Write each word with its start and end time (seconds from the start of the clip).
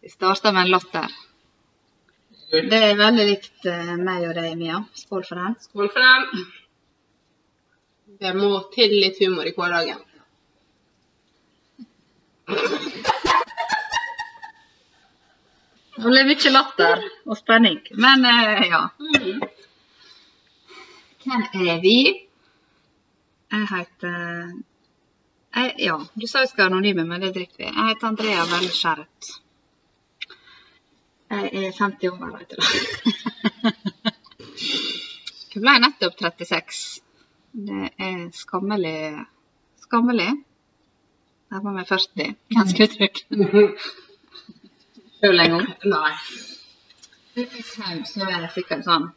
Vi 0.00 0.10
starter 0.10 0.52
med 0.52 0.62
en 0.62 0.70
latter. 0.70 1.14
Det 2.50 2.78
er 2.78 2.98
veldig 2.98 3.24
likt 3.26 3.66
eh, 3.66 3.96
meg 3.98 4.28
og 4.28 4.36
deg, 4.38 4.52
Mia. 4.58 4.78
Skål 4.94 5.24
for 5.26 5.40
den. 5.40 5.56
Skål 5.64 5.88
for 5.90 6.00
den. 6.04 6.44
Det 8.20 8.32
må 8.38 8.50
til 8.74 8.94
litt 8.94 9.18
humor 9.20 9.48
i 9.48 9.54
hverdagen. 9.56 9.98
Det 15.96 16.04
ble 16.04 16.22
mye 16.28 16.54
latter 16.54 17.02
og 17.26 17.36
spenning. 17.40 17.82
Men 17.98 18.24
eh, 18.30 18.62
ja. 18.70 18.84
Mm. 19.02 19.42
Hvem 21.26 21.44
er 21.66 21.82
vi? 21.82 21.98
Jeg 23.50 23.68
heter 23.72 24.52
jeg, 25.56 25.74
Ja, 25.78 25.96
du 26.14 26.26
sa 26.26 26.40
vi 26.44 26.50
skal 26.50 26.64
være 26.64 26.72
anonyme, 26.74 27.04
men 27.08 27.20
det 27.24 27.34
driter 27.34 27.58
vi 27.58 27.64
i. 27.64 27.72
Jeg 27.72 27.88
heter 27.90 28.08
Andrea 28.10 28.44
Velskjæret. 28.52 29.30
Jeg 31.30 31.50
er 31.52 31.72
50 31.78 32.08
år, 32.12 32.38
vet 32.38 32.50
du. 32.50 32.56
Jeg 35.56 35.62
ble 35.64 35.72
nettopp 35.80 36.18
36. 36.20 37.00
Det 37.56 37.86
er 37.96 38.18
skammelig 38.36 39.24
Skammelig. 39.80 40.28
Var 41.48 41.72
med 41.72 41.86
40. 41.88 42.34
Ganske 42.52 42.84
uttrykk. 42.84 43.22
Sjøl 45.16 45.40
en 45.40 45.54
gang. 45.54 45.70
Nei. 45.88 46.12
Så 47.36 48.26
er 48.26 48.34
jeg 48.42 48.50
sikkert 48.54 48.84
sånn 48.84 49.08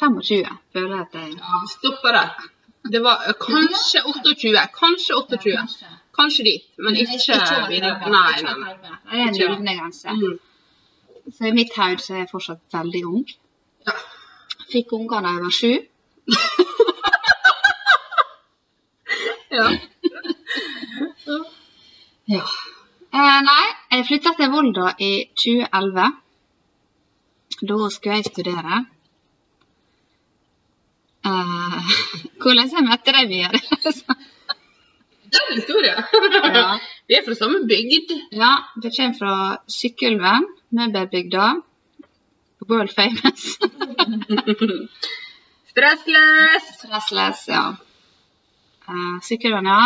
25, 0.00 0.48
føler 0.72 0.94
jeg 0.96 1.06
at 1.06 1.18
jeg 1.18 1.36
Ja, 1.36 1.60
stopper 1.74 2.16
der. 2.16 2.48
Det 2.92 3.02
var 3.04 3.24
eh, 3.28 3.34
kanskje 3.40 4.02
28. 4.04 4.68
Kanskje 4.80 5.14
28. 5.14 5.90
Kanskje 6.16 6.44
dit, 6.44 6.64
men 6.78 6.96
ikke 6.96 7.36
videre. 7.68 8.10
Nei, 8.10 8.42
nei, 8.42 8.54
nei. 8.60 8.74
Det 8.80 9.18
er 9.18 9.28
en 9.28 9.34
Ikke. 9.34 9.76
grense. 9.76 10.08
Mm. 10.08 10.38
Så 11.36 11.46
i 11.46 11.52
mitt 11.52 11.76
hode 11.76 12.02
så 12.02 12.14
er 12.14 12.18
jeg 12.24 12.30
fortsatt 12.32 12.62
veldig 12.72 13.04
ung. 13.06 13.28
Ja. 13.86 13.94
Fikk 14.72 14.92
unger 14.92 15.20
da 15.24 15.36
jeg 15.36 15.44
var 15.44 15.54
sju. 15.60 15.72
Ja. 19.50 19.66
Ja. 22.30 22.42
Eh, 23.10 23.38
nei, 23.42 23.64
jeg 23.90 24.04
flytta 24.06 24.30
til 24.38 24.52
Volda 24.52 24.92
i 25.02 25.10
2011. 25.34 26.04
Da 27.66 27.78
skulle 27.90 28.20
jeg 28.20 28.28
studere. 28.30 28.84
Eh, 31.26 31.80
hvordan 32.42 32.70
jeg 32.72 32.86
møtte 32.86 33.12
deg, 33.16 33.28
Mia? 33.28 33.50
Det 35.30 35.40
er 35.40 35.46
en 35.50 35.58
historie. 35.58 35.96
ja. 36.56 36.66
Vi 37.10 37.16
er 37.18 37.24
fra 37.26 37.34
samme 37.34 37.64
bygd. 37.66 38.12
ja, 38.32 38.52
det 38.82 38.92
kommer 38.96 39.16
fra 39.18 39.34
Sykkylven, 39.68 40.46
møbelbygda. 40.70 41.48
World 42.70 42.92
famous. 42.94 43.56
Stressless. 45.70 46.68
Stressless, 46.78 47.48
ja. 47.48 47.64
Uh, 48.86 49.16
Sykkylven, 49.26 49.66
ja. 49.66 49.82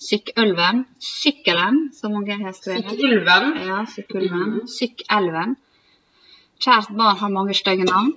Sykkylven. 0.00 0.84
Sykkelen, 1.02 1.80
som 1.94 2.12
mange 2.12 2.36
har 2.44 2.52
skrevet. 2.52 2.90
Sykkylven. 2.90 3.56
Ja, 3.66 3.80
Sykkylven. 3.94 4.54
Sykkelven. 4.68 5.56
Kjært 6.60 6.92
barn 6.96 7.16
har 7.16 7.32
mange 7.32 7.54
stygge 7.56 7.84
navn. 7.88 8.14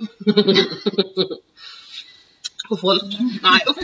Og 2.71 2.79
folk. 2.79 3.15
Nei, 3.43 3.59
uff. 3.69 3.79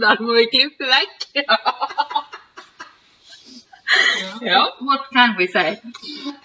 Der 0.00 0.22
må 0.24 0.34
vi 0.38 0.46
klippe 0.52 0.88
vekk. 0.88 1.26
Ja. 4.42 4.60
What 4.88 5.08
can 5.12 5.34
we 5.38 5.46
say? 5.52 5.76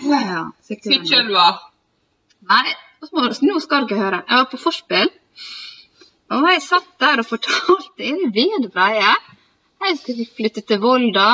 Ja. 0.01 0.41
Nei, 2.49 2.65
nå 3.49 3.59
skal 3.63 3.87
dere 3.89 4.01
høre. 4.01 4.23
Jeg 4.27 4.41
var 4.41 4.49
på 4.51 4.59
forspill, 4.61 5.09
og 6.33 6.49
jeg 6.51 6.61
satt 6.65 6.89
der 7.01 7.21
og 7.23 7.29
fortalte 7.29 8.03
i 8.03 8.11
det 8.21 8.31
vide 8.35 8.69
breie. 8.73 9.13
Jeg 9.85 9.97
skulle 10.01 10.27
flytte 10.37 10.61
til 10.67 10.81
Volda. 10.83 11.29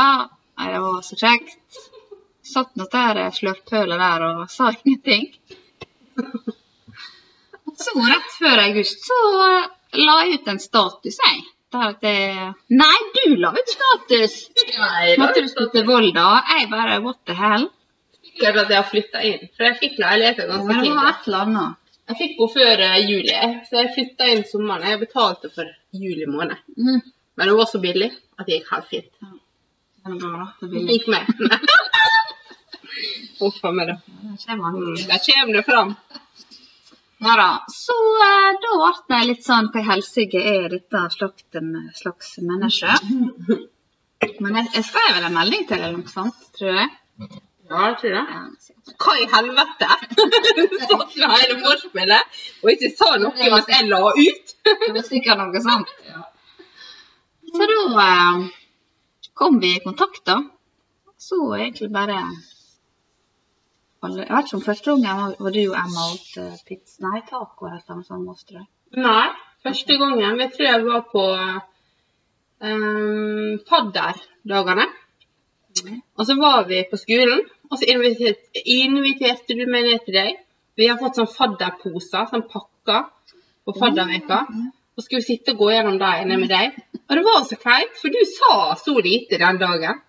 Nei, 0.60 0.72
Det 0.74 0.82
var 0.84 1.02
så 1.08 1.16
kjekt. 1.18 1.82
Satt 2.54 2.76
nå 2.76 2.86
der 2.92 3.30
slørpølet 3.34 4.00
der 4.02 4.28
og 4.28 4.50
sa 4.52 4.72
ingenting. 4.76 5.32
Så 7.82 7.96
rett 7.98 8.34
før 8.38 8.62
august 8.68 9.08
så 9.08 9.18
la 9.98 10.16
jeg 10.24 10.40
ut 10.40 10.50
en 10.54 10.60
status, 10.62 11.18
jeg. 11.26 11.42
Jeg 11.72 12.54
Nei, 12.82 12.98
du 13.16 13.36
la 13.40 13.52
ut 13.56 13.70
status! 13.74 14.34
Nei. 14.78 15.14
Måtte 15.20 15.44
du 15.44 15.48
skulle 15.52 15.72
til 15.72 15.86
Volda? 15.88 16.26
Jeg 16.52 16.68
bare 16.72 16.98
what 17.04 17.20
the 17.28 17.36
hell? 17.38 17.70
Sikkert 18.22 18.60
at 18.64 18.74
jeg 18.74 18.80
har 18.80 18.90
flytta 18.90 19.22
inn, 19.28 19.46
for 19.56 19.68
jeg 19.68 19.78
fikk 19.80 19.96
leiligheten 20.02 20.50
ganske 20.52 20.74
tidlig. 20.74 20.90
det 20.90 20.98
var 20.98 21.14
et 21.14 21.30
eller 21.30 21.46
annet. 21.46 21.78
Jeg 22.12 22.18
fikk 22.20 22.34
henne 22.42 22.54
før 22.58 22.84
eh, 22.88 22.98
juli, 23.08 23.38
så 23.70 23.80
jeg 23.80 23.94
flytta 23.96 24.28
inn 24.34 24.44
sommeren. 24.50 24.88
Jeg 24.92 25.02
betalte 25.06 25.52
for 25.56 25.72
juli 25.96 26.28
måned. 26.28 26.60
Mm. 26.76 27.00
Men 27.40 27.52
hun 27.52 27.60
var 27.62 27.70
så 27.72 27.80
billig 27.84 28.10
at 28.12 28.48
det 28.48 28.58
gikk 28.60 28.74
helt 28.76 28.92
fint. 28.92 29.12
Det 29.22 30.12
var 30.12 30.20
bra. 30.26 30.50
Det 30.60 30.74
Det 30.74 30.98
gikk 30.98 31.08
med. 31.14 31.24
Huff 33.42 33.58
a 33.66 33.72
meg, 33.74 33.88
da. 33.90 33.96
Det 34.22 35.08
Der 35.10 35.22
kommer 35.26 35.54
det 35.58 35.64
fram. 35.66 35.96
Ja 37.22 37.36
da. 37.38 37.50
Så 37.70 37.98
eh, 38.26 38.50
da 38.64 38.72
ble 39.08 39.20
jeg 39.20 39.28
litt 39.30 39.46
sånn 39.46 39.70
Hva 39.74 39.84
i 39.84 39.88
helsike 39.92 40.42
er 40.42 40.72
dette 40.74 41.04
slakten 41.14 41.70
slags 41.94 42.34
menneske? 42.42 42.96
Men 44.42 44.58
jeg, 44.58 44.70
jeg 44.78 44.86
skrev 44.88 45.16
vel 45.18 45.28
en 45.28 45.38
melding 45.38 45.68
til 45.70 45.80
eller 45.80 45.98
noe 46.00 46.10
sånt, 46.10 46.40
tror 46.58 46.80
jeg. 46.80 46.90
Ja, 47.72 47.84
jeg 47.88 47.98
tror 48.02 48.16
det. 48.18 48.96
Hva 49.04 49.14
i 49.22 49.28
helvete? 49.32 49.90
Satt 50.90 51.14
med 51.22 51.36
hele 51.36 51.60
vorspielet 51.62 52.42
og 52.64 52.74
ikke 52.74 52.92
sa 52.98 53.12
noe 53.22 53.50
mens 53.54 53.70
jeg 53.76 53.88
la 53.92 54.02
ut. 54.18 54.56
Det 54.82 54.92
var 54.98 55.06
sikkert 55.06 55.42
noe 55.44 55.62
sånt. 55.64 55.94
Så 57.52 57.70
da 57.72 58.08
eh, 58.08 58.42
kom 59.38 59.62
vi 59.62 59.76
i 59.78 59.84
kontakt, 59.86 60.24
da. 60.26 60.42
Så 61.22 61.38
egentlig 61.60 61.92
bare 61.94 62.18
Jeg 64.02 64.26
vet 64.26 64.48
ikke 64.48 64.58
om 64.58 64.64
første 64.66 64.92
gangen 64.92 65.36
var, 65.38 65.52
du 65.54 65.62
og 65.62 65.78
Emma 65.78 66.06
åt 66.10 66.30
uh, 66.42 66.56
pizza 66.66 67.06
Nei, 67.06 67.20
taco. 67.28 67.70
Måste 68.24 68.58
du. 68.58 68.64
Nei, 68.98 69.28
første 69.62 69.98
gangen. 70.02 70.40
Jeg 70.42 70.52
tror 70.56 70.68
jeg 70.68 70.86
var 70.88 71.04
på 71.12 71.26
um, 72.66 73.60
fadderdagene. 73.70 74.88
Og 76.18 76.26
så 76.28 76.36
var 76.40 76.66
vi 76.68 76.82
på 76.90 76.98
skolen, 77.00 77.46
og 77.70 77.80
så 77.80 77.88
inviterte, 77.94 78.66
inviterte 78.66 79.56
du 79.56 79.64
meg 79.70 79.88
ned 79.88 80.04
til 80.06 80.18
deg. 80.18 80.42
Vi 80.80 80.90
har 80.90 81.00
fått 81.00 81.20
sånn 81.20 81.30
fadderposer, 81.30 82.28
sånn 82.32 82.48
pakker, 82.52 83.08
på 83.68 83.76
fadderveka. 83.78 84.40
Og 84.98 85.06
skulle 85.06 85.24
sitte 85.24 85.54
og 85.54 85.62
gå 85.62 85.72
gjennom 85.72 85.98
dem 86.02 86.28
ned 86.28 86.42
med 86.42 86.52
deg. 86.52 86.80
Og 87.06 87.14
det 87.18 87.24
var 87.28 87.46
så 87.48 87.58
kleint, 87.60 87.94
for 88.02 88.12
du 88.12 88.22
sa 88.28 88.56
så 88.82 88.98
lite 88.98 89.40
den 89.40 89.62
dagen. 89.62 90.02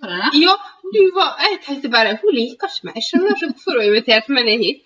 Var 0.00 0.08
det 0.10 0.18
det? 0.24 0.30
Ja, 0.40 0.56
du 0.94 1.02
var 1.14 1.36
Jeg 1.44 1.60
tenkte 1.66 1.90
bare 1.92 2.18
Hun 2.22 2.34
liker 2.34 2.70
ikke 2.70 2.88
meg. 2.88 2.98
Jeg 2.98 3.06
skjønner 3.08 3.36
ikke 3.36 3.50
hvorfor 3.52 3.78
hun 3.78 3.88
inviterte 3.88 4.36
meg 4.36 4.48
ned 4.48 4.64
hit. 4.64 4.82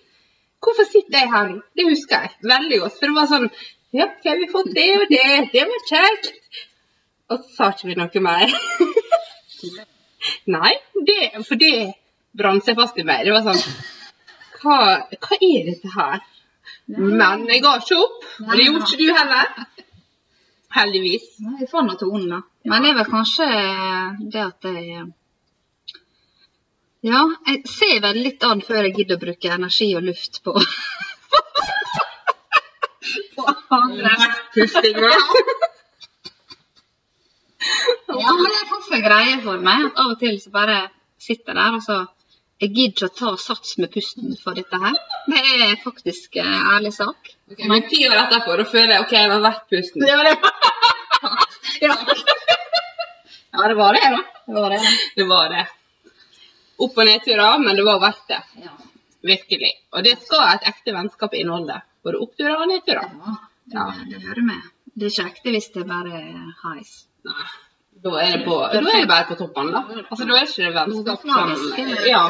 Hvorfor 0.63 0.87
sitter 0.89 1.19
jeg 1.19 1.31
her 1.33 1.49
nå? 1.49 1.59
Det 1.77 1.87
husker 1.89 2.23
jeg 2.25 2.51
veldig 2.53 2.79
godt. 2.83 2.95
For 2.99 3.09
det 3.09 3.17
var 3.17 3.31
sånn 3.33 3.49
Ja, 3.95 4.07
ok, 4.09 4.25
vi 4.39 4.47
fått 4.51 4.71
det 4.75 4.87
og 4.99 5.05
det. 5.11 5.27
Det 5.53 5.65
var 5.69 5.83
kjekt. 5.89 6.31
Og 7.31 7.41
så 7.41 7.53
sa 7.57 7.69
ikke 7.73 7.91
vi 7.91 7.99
noe 7.99 8.23
mer. 8.25 8.55
Nei, 10.55 10.71
det, 11.07 11.19
for 11.45 11.59
det 11.61 11.75
brant 12.37 12.65
seg 12.65 12.77
fast 12.79 12.97
i 12.99 13.05
meg. 13.07 13.25
Det 13.25 13.33
var 13.33 13.45
sånn 13.45 13.61
Hva, 14.61 14.77
hva 15.05 15.37
er 15.37 15.69
dette 15.69 15.91
her? 15.93 16.23
Men 16.87 17.45
jeg 17.49 17.61
ga 17.63 17.75
ikke 17.81 17.97
opp. 18.01 18.25
Og 18.45 18.53
det 18.53 18.65
gjorde 18.67 18.87
ikke 18.87 19.01
du 19.01 19.07
heller. 19.15 19.67
Heldigvis. 20.75 21.27
Nei, 21.45 21.59
Jeg 21.61 21.69
får 21.71 21.85
nå 21.87 21.95
tonen, 21.99 22.27
da. 22.33 22.41
Men 22.67 22.83
det 22.83 22.91
er 22.91 22.97
vel 22.99 23.11
kanskje 23.13 23.47
det 24.33 24.41
at 24.43 24.67
jeg 24.67 25.05
Ja, 27.05 27.19
jeg 27.45 27.59
ser 27.69 27.99
vel 28.01 28.17
litt 28.25 28.43
an 28.47 28.63
før 28.65 28.87
jeg 28.87 28.95
gidder 28.95 29.19
å 29.19 29.21
bruke 29.21 29.49
energi 29.53 29.91
og 29.97 30.07
luft 30.07 30.39
på 30.45 30.55
På 33.35 33.43
andre. 33.75 34.13
Pustinga. 34.55 35.11
Ja, 38.07 38.31
men 38.31 38.47
det 38.47 38.57
er 38.57 38.69
faktisk 38.71 38.95
en 38.97 39.03
greie 39.05 39.37
for 39.43 39.61
meg. 39.67 39.85
At 39.89 40.01
av 40.01 40.15
og 40.15 40.19
til 40.23 40.39
så 40.41 40.49
bare 40.55 40.79
sitter 41.21 41.51
jeg 41.53 41.59
der, 41.59 41.77
og 41.77 41.83
så 41.85 41.97
Jeg 42.63 42.71
gidder 42.71 42.93
ikke 42.95 43.07
å 43.09 43.15
ta 43.19 43.31
sats 43.43 43.77
med 43.83 43.91
pusten 43.91 44.35
for 44.39 44.55
dette 44.55 44.77
her. 44.79 44.95
Det 45.27 45.41
er 45.67 45.73
faktisk 45.83 46.37
en 46.39 46.53
ærlig 46.73 46.93
sak. 46.95 47.33
Men 47.59 47.83
ti 47.89 48.05
år 48.07 48.15
etterpå, 48.23 48.55
da 48.55 48.65
føler 48.71 48.93
jeg 48.95 49.03
OK, 49.03 49.15
jeg 49.17 49.31
har 49.33 49.43
vært 49.43 49.65
pusten. 49.75 50.05
Det 50.07 50.15
var 50.15 50.25
ja. 51.85 51.95
ja, 53.51 53.67
det 53.67 53.75
var 53.81 53.99
det, 53.99 54.05
da. 54.15 54.21
Det 54.47 54.55
var 54.61 54.69
det. 54.77 54.83
Det 55.19 55.27
var 55.35 55.51
det. 55.51 55.65
Opp- 56.79 56.97
og 56.97 57.05
nedturer, 57.07 57.59
men 57.63 57.75
det 57.75 57.85
var 57.87 57.99
verdt 58.03 58.27
det. 58.31 58.41
Ja. 58.63 58.73
Virkelig. 59.25 59.71
Og 59.95 60.03
det 60.05 60.17
skal 60.21 60.55
et 60.55 60.67
ekte 60.69 60.93
vennskap 60.93 61.33
inneholde. 61.33 61.79
Både 62.03 62.19
oppturer 62.21 62.59
og 62.61 62.67
nedturer. 62.69 63.11
Ja, 63.73 63.85
det, 63.95 64.09
det 64.11 64.23
hører 64.25 64.43
med. 64.45 64.65
Det 64.95 65.07
er 65.07 65.13
ikke 65.13 65.29
ekte 65.31 65.53
hvis 65.55 65.69
det 65.73 65.85
bare 65.89 66.19
er 66.19 66.51
heis. 66.63 66.91
Nei. 67.25 67.47
Da 68.05 68.11
er 68.21 68.31
det, 68.35 68.41
på, 68.45 68.55
da 68.59 68.81
er 68.81 68.85
det 69.01 69.07
bare 69.09 69.25
på 69.29 69.37
toppen, 69.39 69.71
da. 69.73 69.81
Altså, 70.03 70.25
da 70.27 70.35
er 70.35 70.43
ikke 70.45 70.65
det 70.67 70.73
vennskap 70.75 71.21
som 71.21 71.29
Ja, 72.05 72.23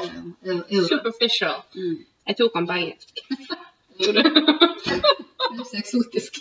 Ja. 0.45 0.83
superficial. 0.87 1.57
Mm. 1.75 1.97
Jeg 2.27 2.37
tok 2.37 2.53
den 2.53 2.67
på 2.69 2.77
engelsk. 2.79 3.09
Det 3.95 5.61
er 5.61 5.67
så 5.69 5.77
eksotisk. 5.79 6.39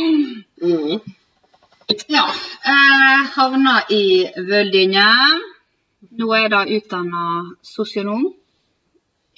mm. 0.62 1.00
Ja. 2.08 2.24
Eh, 2.72 3.22
havna 3.34 3.80
i 3.90 4.26
Vøldinge. 4.36 5.06
Nå 6.10 6.28
er 6.34 6.44
jeg 6.44 6.52
da 6.52 6.60
utdanna 6.76 7.24
sosionom. 7.64 8.26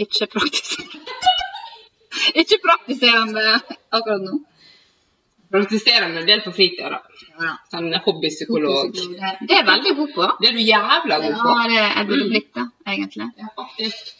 Ikke 0.03 0.27
praktiserende. 0.33 1.15
Ikke 2.41 2.59
praktiserende 2.65 3.45
akkurat 3.95 4.23
nå. 4.25 4.41
Praktiserende 5.53 6.25
del 6.27 6.43
på 6.43 6.53
fritida, 6.53 6.91
da. 6.91 7.53
Sånn 7.71 7.93
hobbypsykolog. 8.05 8.91
Det 8.97 9.33
det 9.47 9.55
er 9.55 9.61
jeg 9.61 9.69
veldig 9.71 9.95
god 10.01 10.13
på. 10.17 10.29
Det 10.41 10.51
er 10.51 10.57
du 10.57 10.63
jævla 10.65 11.21
god 11.23 11.37
på. 11.39 11.55
Ja, 11.55 11.67
det 11.71 11.81
jeg 11.83 12.09
burde 12.11 12.29
blitt 12.33 12.51
det, 12.59 12.67
egentlig. 12.93 13.29
Ja, 13.39 13.53
faktisk. 13.61 14.13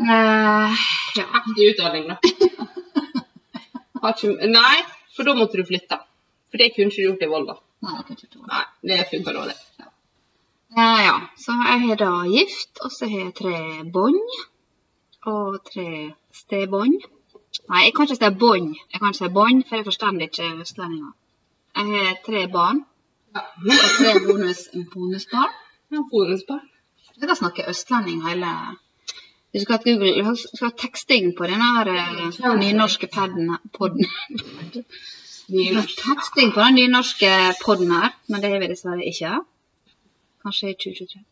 Uh, 0.00 0.82
ja. 1.16 1.26
Heftig 1.36 1.70
utdanning, 1.74 2.10
da. 2.10 2.16
Nei, 4.58 4.76
for 5.14 5.28
da 5.28 5.36
måtte 5.38 5.60
du 5.60 5.66
flytte. 5.68 6.00
For 6.50 6.58
det 6.58 6.72
kunne 6.74 6.90
ikke 6.90 7.02
du 7.04 7.08
gjort 7.10 7.26
i 7.26 7.30
Volda. 7.30 7.58
Nei, 7.86 7.98
det. 8.10 8.16
Det 8.90 9.02
funka 9.12 9.36
dårlig. 9.36 9.54
Eh, 9.54 9.69
ja, 10.76 11.14
så 11.36 11.52
jeg 11.52 11.80
har 11.86 11.96
da 11.96 12.10
gift, 12.30 12.78
og 12.84 12.90
så 12.90 13.08
har 13.10 13.24
jeg 13.24 13.34
tre 13.34 13.84
bånd. 13.92 14.20
Og 15.26 15.58
tre 15.72 16.12
stebånd. 16.32 17.00
Nei, 17.68 17.80
jeg 17.84 17.94
kan 17.96 18.06
ikke 18.06 18.16
si 18.16 18.30
bånd. 18.42 18.76
Jeg 18.92 19.00
kan 19.00 19.10
ikke 19.10 19.18
si 19.24 19.32
bånd, 19.38 19.64
for 19.68 19.76
jeg 19.76 19.84
forstår 19.84 20.20
ikke 20.26 20.52
østlendinger. 20.62 21.12
Jeg 21.76 21.86
har 21.94 22.16
tre 22.26 22.48
barn 22.52 22.84
Ja. 23.34 23.40
og 23.40 23.90
tre 23.98 24.12
bonus, 24.26 24.60
bonusbarn. 24.92 25.52
Ja, 25.92 25.98
bonusbarn. 26.10 26.66
Jeg 27.16 27.28
skal 27.28 27.36
snakke 27.36 27.68
østlending 27.70 28.28
hele 28.28 28.50
Du 29.54 29.60
skal 29.60 29.76
ha 29.76 29.82
Google, 29.84 30.24
du 30.24 30.36
skal 30.56 30.68
ha 30.68 30.76
teksting 30.78 31.36
på 31.38 31.44
den 31.44 31.60
her 31.62 31.86
eh, 31.86 32.58
nynorske 32.58 33.06
paden 33.06 33.56
podden. 33.78 34.06
Teksting 36.06 36.52
på 36.54 36.60
den 36.60 36.74
nynorske 36.74 37.30
poden 37.64 37.90
her, 37.90 38.14
men 38.28 38.42
det 38.42 38.50
har 38.50 38.58
vi 38.62 38.68
dessverre 38.70 39.04
ikke. 39.04 39.40
Kanskje 40.44 40.72
i 40.72 40.76
2023. 40.84 41.24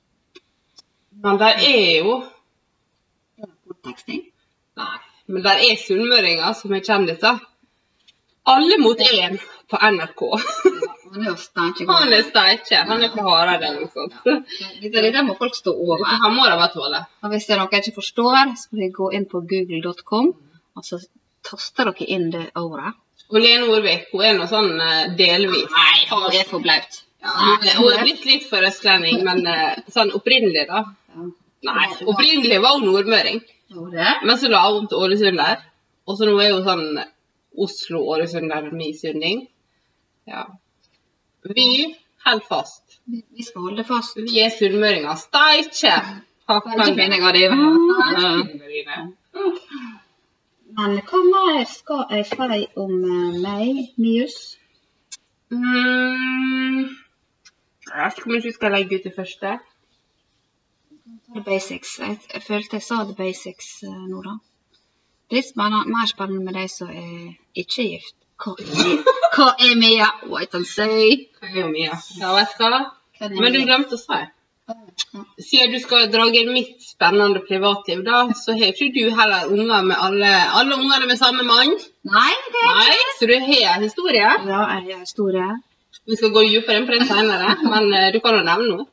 Men 1.25 1.39
der 1.41 1.63
er 1.67 2.05
jo 2.05 2.19
Teksting. 3.85 4.25
Nei, 4.79 4.97
men 5.29 5.45
der 5.45 5.61
er 5.65 5.79
sunnmøringer 5.81 6.55
som 6.59 6.75
er 6.75 6.85
kjendiser. 6.85 7.41
Alle 8.49 8.79
mot 8.81 9.01
én 9.05 9.37
på 9.71 9.81
NRK. 9.95 10.23
Han 11.13 11.23
er 11.23 11.31
jo 11.31 11.37
steinkjegod. 11.41 11.95
Han 12.03 12.15
er 12.17 12.25
steikje. 12.27 12.81
Han 12.91 13.05
er 13.05 13.13
fra 13.13 13.25
Hareid 13.27 13.65
eller 13.65 13.85
noe 13.85 13.93
sånt. 13.93 14.17
Dette, 14.25 15.03
dette 15.05 15.25
må 15.25 15.37
folk 15.41 15.57
stå 15.57 15.73
over. 15.73 16.05
Han 16.25 16.37
må 16.37 16.47
da 16.49 16.57
bare 16.61 16.73
tåle. 16.75 17.03
Og 17.23 17.33
hvis 17.33 17.49
det 17.49 17.57
er 17.57 17.63
noe 17.63 17.73
jeg 17.73 17.87
ikke 17.87 18.01
forstår, 18.01 18.55
så 18.61 18.71
får 18.71 18.83
dere 18.83 18.97
gå 19.01 19.11
inn 19.19 19.29
på 19.31 19.43
google.com, 19.53 20.33
og 20.77 20.89
så 20.89 21.01
taster 21.49 21.93
dere 21.93 22.09
inn 22.17 22.31
det 22.35 22.47
ordet. 22.61 22.95
Og 23.29 23.41
Lene 23.45 23.69
Orvik 23.69 24.09
hun 24.13 24.25
er 24.25 24.37
noe 24.39 24.49
sånn 24.49 24.73
eh, 24.81 25.13
delvis. 25.17 25.69
Nei, 25.73 26.29
det 26.33 26.43
er 26.43 26.49
for 26.49 26.65
blaut. 26.65 27.03
Ja, 27.23 27.31
hun 27.79 27.93
er- 27.93 28.03
blitt 28.05 28.25
litt 28.25 28.45
for 28.49 28.63
østlending, 28.63 29.25
men 29.27 29.47
eh, 29.47 29.77
sånn 29.91 30.13
opprinnelig, 30.15 30.67
da. 30.71 30.85
Nei, 31.67 31.87
opprinnelig 32.07 32.61
var 32.63 32.79
hun 32.79 32.87
nordmøring. 32.87 33.41
Men 34.25 34.39
så 34.39 34.49
la 34.49 34.63
hun 34.71 34.87
til 34.89 34.99
Ålesunder. 35.03 35.65
Og 36.07 36.17
så 36.17 36.25
nå 36.29 36.39
er 36.41 36.53
hun 36.55 36.65
sånn 36.65 37.05
Oslo-Ålesunder 37.59 38.71
misunding. 38.73 39.43
Ja. 40.29 40.45
Vi 41.43 41.97
holder 42.25 42.47
fast. 42.49 43.01
Vi 43.09 43.43
skal 43.43 43.63
holde 43.63 43.85
fast. 43.85 44.17
Vi 44.17 44.41
er 44.45 44.51
sunnmøringer. 44.55 45.17
Steikje! 45.19 45.97
Men 50.79 50.95
hva 51.09 51.21
mer 51.33 51.65
skal 51.69 52.05
jeg 52.15 52.27
si 52.31 52.63
om 52.77 52.95
eh, 53.05 53.37
meg, 53.43 53.83
Mius? 53.99 54.39
Mm. 55.51 56.89
Jeg 57.89 58.05
vet 58.05 58.19
ikke 58.19 58.27
hvor 58.27 58.35
mye 58.35 58.47
vi 58.47 58.53
skal 58.53 58.75
legge 58.77 58.99
ut 58.99 59.09
det 59.09 59.15
første. 59.17 59.59
The 61.35 61.43
basics. 61.45 61.99
Jeg, 61.99 62.19
jeg 62.35 62.43
følte 62.43 62.79
jeg 62.79 62.83
sa 62.83 63.03
the 63.05 63.17
basics 63.17 63.83
eh, 63.83 64.05
nå, 64.13 64.23
da. 64.25 64.39
Det 65.29 65.37
er 65.37 65.41
litt 65.43 65.51
spennende, 65.51 65.93
mer 65.93 66.09
spennende 66.09 66.45
med 66.45 66.57
de 66.57 66.69
som 66.73 66.89
er 66.89 67.35
ikke 67.63 67.85
gift. 67.93 68.17
Hva 68.39 68.55
er 68.63 68.71
Mia? 68.71 69.15
Hva 69.35 69.49
er 69.67 69.77
Mia? 69.77 70.09
What 70.31 70.53
can 70.55 70.65
say? 70.65 71.29
Hva 71.41 71.53
er 71.53 71.71
Mia? 71.73 71.99
Ja, 72.21 72.33
vet 72.37 72.55
du 72.59 72.65
hva? 72.65 72.83
Men 73.35 73.53
du 73.53 73.65
glemte 73.67 73.99
å 73.99 74.01
si. 74.01 74.21
Siden 75.43 75.73
du 75.73 75.79
skal 75.81 76.11
dra 76.13 76.27
inn 76.29 76.51
mitt 76.53 76.85
spennende 76.85 77.41
privatliv, 77.45 78.03
da, 78.07 78.27
så 78.37 78.57
har 78.57 78.73
ikke 78.73 78.91
du 78.95 79.15
heller 79.17 79.49
unger 79.53 79.87
med 79.87 79.97
alle 79.97 80.33
Alle 80.61 80.77
ungene 80.77 81.09
med 81.09 81.21
samme 81.21 81.45
mann. 81.49 81.73
Nei, 82.05 82.35
det 82.53 82.65
er 82.65 82.75
ikke 82.75 82.99
Nei, 82.99 83.15
så 83.19 83.31
du 83.31 83.35
har 83.49 83.77
en 83.77 83.87
historie. 83.89 84.35
Ja, 84.53 84.61
jeg 84.85 85.01
er 85.01 85.09
store. 85.09 85.49
Vi 86.09 86.17
skal 86.17 86.33
gå 86.33 86.45
dypere 86.49 86.81
inn 86.81 86.87
på 86.89 86.95
det 86.97 87.09
senere, 87.09 87.57
men 87.65 87.91
uh, 87.93 88.07
du 88.15 88.21
kan 88.25 88.39
jo 88.39 88.45
nevne 88.47 88.69
noe. 88.71 88.87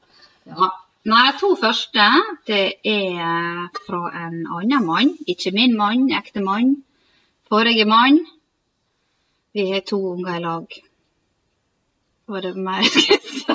Ja. 0.50 0.72
Nei, 1.06 1.22
de 1.30 1.38
to 1.38 1.52
første, 1.60 2.06
det 2.50 2.64
er 2.90 3.68
fra 3.86 4.00
en 4.24 4.40
annen 4.50 4.86
mann. 4.88 5.12
Ikke 5.30 5.54
min 5.54 5.76
mann, 5.78 6.08
ekte 6.18 6.42
mann. 6.42 6.72
Forrige 7.46 7.86
mann. 7.86 8.24
Vi 9.54 9.68
har 9.70 9.84
to 9.86 10.00
unger 10.16 10.40
i 10.40 10.42
lag. 10.44 10.80
Var 12.28 12.42
det 12.42 12.56
mer 12.58 12.82
jeg 12.82 12.90
skulle 12.92 13.20
si? 13.22 13.46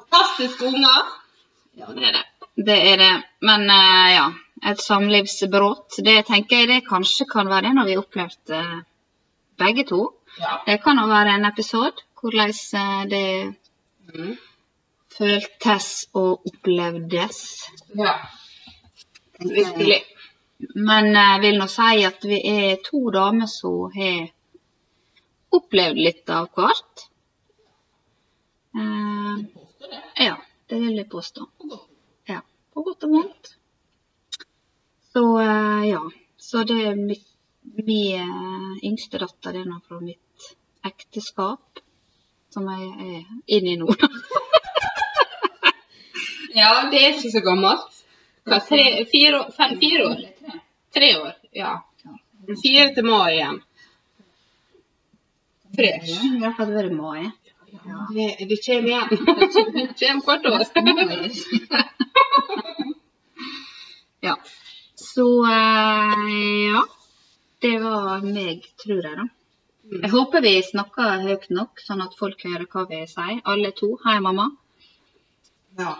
Fantastiske 0.00 0.66
unger. 0.66 1.14
Ja, 1.78 1.86
det 1.94 2.08
er 2.08 2.18
det. 2.18 2.24
Det 2.66 2.78
er 2.90 2.96
det. 2.98 3.14
Men 3.42 3.70
uh, 3.70 4.10
ja, 4.10 4.26
et 4.70 4.82
samlivsbrudd, 4.82 6.02
det 6.04 6.26
tenker 6.26 6.64
jeg 6.64 6.68
det 6.72 6.88
kanskje 6.88 7.26
kan 7.30 7.48
være 7.50 7.68
det 7.68 7.74
når 7.78 7.88
vi 7.88 7.94
har 7.94 8.02
opplevd 8.02 8.54
uh, 8.58 8.82
begge 9.58 9.86
to. 9.86 10.02
Ja. 10.40 10.58
Det 10.66 10.78
kan 10.82 10.98
jo 10.98 11.06
være 11.10 11.34
en 11.38 11.44
episode 11.50 12.02
hvordan 12.20 12.50
eh, 12.50 13.04
det 13.10 13.54
Mm. 14.14 14.36
føltes 15.18 16.06
og 16.14 16.42
opplevdes. 16.46 17.38
ja. 17.96 18.12
Virkelig. 19.40 20.02
Men 20.74 21.04
jeg 21.16 21.40
vil 21.42 21.58
nå 21.58 21.66
si 21.66 22.04
at 22.06 22.24
vi 22.24 22.38
er 22.50 22.76
to 22.84 23.10
damer 23.10 23.46
som 23.50 23.90
har 23.96 24.28
opplevd 25.52 25.98
litt 26.06 26.30
av 26.30 26.48
hvert. 26.54 27.06
Eh, 28.76 29.36
ja, 30.26 30.36
det 30.70 30.80
vil 30.80 30.96
jeg 31.00 31.08
påstå. 31.10 31.48
Ja, 32.28 32.40
på 32.74 32.82
godt 32.86 33.04
og 33.04 33.10
vondt. 33.16 33.54
Så 35.12 35.24
eh, 35.40 35.82
ja. 35.88 36.02
Så 36.36 36.62
det 36.68 36.78
er 36.86 36.96
mye 36.98 38.20
eh, 38.20 38.53
yngste 38.82 39.20
datter 39.22 39.60
er 39.60 39.66
nå 39.68 39.76
fra 39.84 40.00
mitt 40.02 40.54
ekteskap, 40.84 41.80
som 42.52 42.66
jeg 42.70 42.90
er 42.90 43.22
inne 43.58 43.70
i 43.74 43.80
nå. 43.80 43.88
Ja, 46.54 46.86
det 46.90 46.98
er 47.02 47.08
ikke 47.16 47.30
så 47.32 47.40
gammelt. 47.42 47.96
Hva, 48.46 48.60
tre, 48.62 49.06
fire, 49.10 49.50
fem, 49.56 49.72
fire 49.80 50.04
år? 50.06 50.20
Tre 50.94 51.08
år, 51.18 51.32
ja. 51.56 51.72
Fire 52.62 52.94
til 52.94 53.04
mai 53.08 53.32
igjen. 53.32 53.58
Fresh. 55.74 56.20
Det 56.42 56.50
fall 56.58 56.70
vært 56.76 56.92
mai. 56.94 57.22
Det, 58.14 58.26
det 58.46 58.58
kommer 58.62 58.88
igjen. 58.92 59.08
Det 59.98 60.00
kommer 60.04 60.24
hvert 60.28 60.46
år. 60.52 60.62
ja. 64.28 64.34
Så 64.94 65.26
eh, 65.50 66.70
ja. 66.70 66.80
Det 67.64 67.78
var 67.80 68.20
meg, 68.20 68.64
tror 68.82 68.98
jeg, 69.00 69.14
da. 69.16 69.22
Jeg 70.02 70.08
håper 70.12 70.42
vi 70.44 70.50
snakker 70.66 71.22
høyt 71.24 71.46
nok, 71.56 71.80
sånn 71.80 72.02
at 72.04 72.12
folk 72.18 72.42
hører 72.44 72.66
hva 72.68 72.82
vi 72.90 72.98
sier. 73.08 73.38
Alle 73.48 73.70
to. 73.78 73.86
Hei, 74.02 74.18
mamma. 74.20 74.50
Ja. 75.78 75.94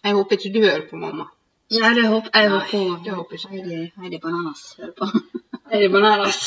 Jeg 0.00 0.14
håper 0.16 0.38
ikke 0.38 0.52
du 0.54 0.62
hører 0.62 0.86
på 0.88 1.00
mamma. 1.02 1.26
Ja, 1.74 1.90
det 1.98 2.06
håper 2.08 2.32
jeg. 2.32 2.48
Nei, 2.48 2.62
håper 2.62 3.02
det 3.04 3.16
håper 3.18 3.36
ikke. 3.36 3.50
Heidi, 3.52 3.80
Heidi 4.00 4.20
Bananas 4.22 4.62
hører 4.78 4.94
på. 4.96 5.08
Heidi 5.74 5.90
bananas? 5.92 6.38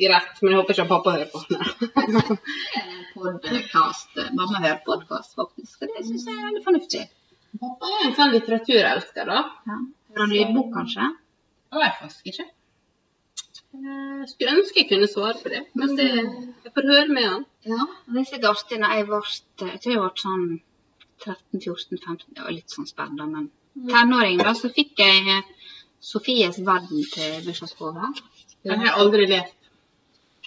Greit, 0.00 0.40
men 0.40 0.54
jeg 0.54 0.58
håper 0.58 0.74
ikke 0.74 0.86
pappa 0.90 1.14
hører 1.14 1.30
på. 1.30 2.38
Podcast. 3.20 4.18
Mamma 4.32 4.64
hører 4.64 4.80
podkast, 4.88 5.36
faktisk. 5.38 5.76
Og 5.78 5.94
det 5.94 6.02
syns 6.08 6.26
jeg 6.26 6.40
er 6.40 6.48
veldig 6.48 6.64
fornuftig. 6.66 7.04
Pappa 7.62 7.92
er 8.00 8.08
en 8.08 8.18
sånn 8.18 8.34
litteraturelsker, 8.34 9.30
da. 9.30 9.44
Ja. 9.70 9.78
Fra 10.10 10.28
lydbok, 10.34 10.74
kanskje? 10.74 11.06
Det 11.70 11.84
vet 11.84 11.88
jeg 11.92 12.00
faktisk 12.00 12.32
ikke. 12.34 12.48
Jeg 13.72 14.28
skulle 14.28 14.58
ønske 14.58 14.82
jeg 14.82 14.88
kunne 14.90 15.08
svare 15.08 15.38
på 15.40 15.48
det, 15.48 15.62
men 15.80 15.94
det, 15.96 16.08
jeg 16.12 16.72
får 16.74 16.88
høre 16.90 17.08
med 17.08 17.24
han. 17.24 17.46
Ja. 17.64 17.86
Det 18.04 18.20
er 18.20 18.34
litt 18.34 18.44
artig 18.50 18.78
når 18.82 18.94
jeg 18.98 19.06
ble 19.08 19.20
Jeg 19.62 19.80
tror 19.80 19.94
jeg 19.94 20.02
ble 20.02 20.22
sånn 20.22 20.44
13-14-15 21.22 22.34
Det 22.36 22.44
var 22.44 22.52
litt 22.52 22.74
sånn 22.74 22.88
spennende, 22.90 23.28
men 23.30 23.48
tenåring, 23.88 24.42
da, 24.42 24.52
så 24.58 24.68
fikk 24.76 25.00
jeg 25.00 25.24
eh, 25.38 25.48
Sofies 26.02 26.58
verden 26.66 27.04
til 27.14 27.44
bursdagsgave. 27.46 28.12
Den 28.66 28.80
har 28.80 28.88
jeg 28.88 29.00
aldri 29.04 29.26
lest. 29.30 29.58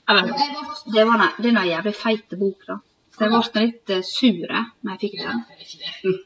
Eller 0.05 0.29
Det 0.29 1.05
var 1.07 1.17
noe 1.21 1.31
det 1.39 1.49
er 1.49 1.55
en 1.55 1.69
jævlig 1.71 1.95
feit 1.97 2.37
bok, 2.37 2.65
da. 2.67 2.79
Så 3.15 3.23
jeg 3.23 3.31
ble 3.33 3.65
litt 3.65 3.93
eh, 3.95 4.05
sur 4.05 4.55
eh, 4.59 4.71
når 4.83 4.97
jeg 4.97 5.01
fikk 5.05 5.21
den. 5.23 6.17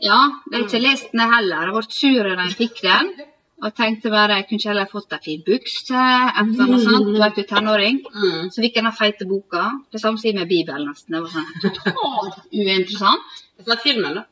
Ja, 0.00 0.20
jeg 0.50 0.56
har 0.58 0.66
ikke 0.66 0.82
lest 0.84 1.12
den 1.14 1.24
heller. 1.32 1.70
Jeg 1.70 1.76
ble 1.78 2.00
sur 2.02 2.28
da 2.28 2.48
jeg 2.48 2.58
fikk 2.58 2.82
den. 2.84 3.14
Og 3.62 3.74
tenkte 3.76 4.08
bare 4.12 4.38
jeg 4.38 4.46
kunne 4.48 4.58
ikke 4.60 4.70
heller 4.70 4.88
fått 4.88 5.12
ei 5.12 5.18
fin 5.24 5.42
bukse, 5.44 5.92
et 5.92 6.38
eller 6.38 6.62
annet 6.64 6.84
sånt. 6.86 7.10
Du 7.12 7.20
er 7.26 7.34
du 7.36 7.40
er 7.42 7.48
tenåring. 7.50 7.98
Mm. 8.14 8.46
Så 8.54 8.62
fikk 8.64 8.78
jeg 8.78 8.84
den 8.86 8.96
feite 8.96 9.26
boka. 9.28 9.64
Det 9.92 10.00
samme 10.00 10.18
sier 10.22 10.34
med 10.38 10.48
Bibelen 10.48 10.88
nesten. 10.88 11.12
Det 11.12 11.20
var 11.20 11.34
sånn 11.34 11.50
totalt 11.66 12.38
uinteressant. 12.52 13.36
Jeg 13.58 13.66
har 13.66 13.74
sett 13.74 13.84
filmen, 13.84 14.14
da. 14.20 14.24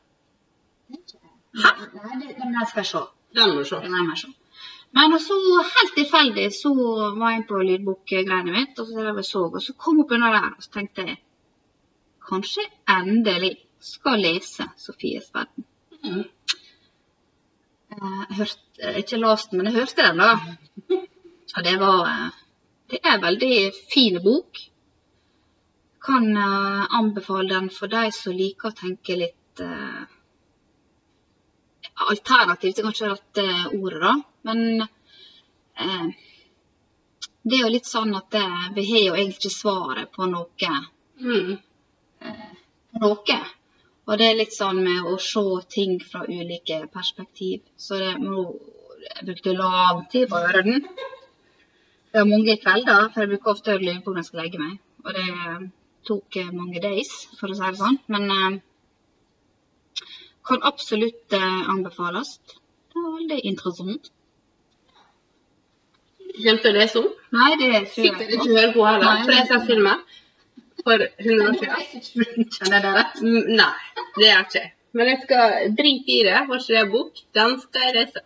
Hæ? 1.59 1.69
Nei, 1.93 2.19
det- 2.21 2.35
men 2.39 2.53
den 2.57 2.65
skal 2.71 2.81
jeg 2.83 2.85
se. 2.93 3.03
Den 3.35 3.49
må 3.53 3.57
du 3.61 3.65
se. 3.69 3.79
Den 3.85 3.93
er 3.93 4.09
jeg 4.09 4.17
se. 4.23 4.33
Men 4.97 5.19
så 5.21 5.35
helt 5.75 5.93
tilfeldig 5.95 6.47
så 6.53 6.73
var 7.19 7.31
jeg 7.35 7.45
på 7.47 7.61
lydbokgreiene 7.61 8.51
mitt, 8.51 8.79
og 8.79 8.87
så 8.87 9.23
så, 9.23 9.43
og 9.53 9.61
så 9.61 9.73
kom 9.77 9.97
jeg 9.97 10.05
opp 10.05 10.11
under 10.17 10.31
der, 10.33 10.49
og 10.57 10.63
så 10.63 10.71
tenkte 10.73 11.05
jeg 11.05 11.17
kanskje 12.29 12.65
endelig 12.89 13.57
skal 13.79 14.17
lese 14.19 14.65
Sofies 14.77 15.29
verden. 15.33 15.65
Mm. 16.03 16.23
Eh, 18.01 18.37
hørte, 18.37 18.59
eh, 18.79 18.97
ikke 19.01 19.17
lest 19.19 19.51
den, 19.51 19.59
men 19.59 19.67
jeg 19.69 19.81
hørte 19.81 20.03
den, 20.05 20.21
da. 20.21 20.97
Og 21.57 21.63
det 21.65 21.75
var 21.81 22.05
eh, 22.07 22.37
Det 22.89 22.99
er 23.03 23.15
en 23.15 23.25
veldig 23.25 23.55
fin 23.91 24.19
bok. 24.23 24.59
Kan 26.01 26.37
anbefale 26.37 27.49
den 27.49 27.67
for 27.69 27.91
de 27.91 28.07
som 28.15 28.33
liker 28.33 28.71
å 28.71 28.77
tenke 28.77 29.17
litt 29.19 29.61
uh, 29.61 30.07
Alternativt 32.07 32.79
er 32.79 32.87
kanskje 32.87 33.11
rette 33.11 33.45
ordet, 33.75 33.99
da. 34.01 34.13
Men 34.47 34.81
uh, 34.81 36.07
det 37.43 37.59
er 37.59 37.61
jo 37.61 37.73
litt 37.75 37.91
sånn 37.91 38.15
at 38.17 38.31
det, 38.33 38.45
vi 38.79 38.87
har 38.89 39.05
jo 39.09 39.19
egentlig 39.19 39.37
ikke 39.43 39.53
svaret 39.53 40.11
på 40.15 40.25
noe. 40.31 40.73
Mm. 41.21 41.53
Uh, 42.25 42.49
noe. 43.03 43.39
Og 44.09 44.17
det 44.17 44.25
er 44.25 44.39
litt 44.39 44.55
sånn 44.55 44.79
med 44.81 45.05
å 45.05 45.19
se 45.21 45.43
ting 45.69 45.99
fra 46.01 46.23
ulike 46.25 46.81
perspektiv. 46.93 47.61
Så 47.77 48.01
det 48.01 48.17
må 48.23 48.49
Jeg 48.99 49.25
brukte 49.25 49.51
lang 49.55 49.99
tid 50.11 50.25
på 50.27 50.35
å 50.35 50.39
høre 50.43 50.61
den. 50.65 50.81
Det 52.11 52.19
var 52.19 52.25
mange 52.27 52.55
kvelder, 52.59 53.05
for 53.13 53.23
jeg 53.23 53.29
bruker 53.31 53.51
ofte 53.53 53.71
å 53.71 53.79
lure 53.79 54.01
på 54.03 54.09
hvordan 54.09 54.19
jeg 54.19 54.27
skal 54.27 54.41
legge 54.41 54.59
meg. 54.59 54.73
Og 55.05 55.13
det 55.15 55.23
eh, 55.23 55.61
tok 56.09 56.37
eh, 56.41 56.49
mange 56.51 56.81
days, 56.83 57.13
for 57.39 57.47
å 57.47 57.55
si 57.55 57.63
det 57.63 57.79
sånn. 57.79 57.95
Men 58.11 58.25
eh, 58.35 58.57
kan 60.49 60.67
absolutt 60.67 61.37
eh, 61.39 61.71
anbefales. 61.71 62.35
Det 62.91 62.99
var 62.99 63.15
veldig 63.21 63.39
interessant. 63.53 64.11
Kjente 66.43 66.73
å 66.73 66.75
lese 66.75 67.05
om. 67.05 67.09
Nei, 67.39 67.51
det 67.55 67.71
tror 67.71 67.77
jeg 67.79 67.93
Sikkert 67.95 68.35
ikke 68.35 68.51
høre 68.51 68.75
på 68.75 68.87
heller, 68.89 69.23
for 69.23 69.37
jeg 69.37 69.47
ser 69.47 69.53
sett 69.53 69.69
filmen 69.71 70.03
for 70.85 71.05
100 71.05 71.49
år 71.49 71.55
siden. 71.59 72.49
Kjenner 72.55 72.83
dere? 72.85 73.05
Mm, 73.21 73.53
Nei, 73.59 73.73
det 74.17 74.25
gjør 74.25 74.35
jeg 74.35 74.47
ikke. 74.49 74.65
Men 74.97 75.11
jeg 75.11 75.21
skal 75.23 75.55
drite 75.77 76.15
i 76.15 76.19
det. 76.25 76.37
En 76.81 76.91
bok? 76.91 77.23
Den 77.37 77.55
skal 77.61 77.87
jeg 77.87 77.95
lese. 77.99 78.25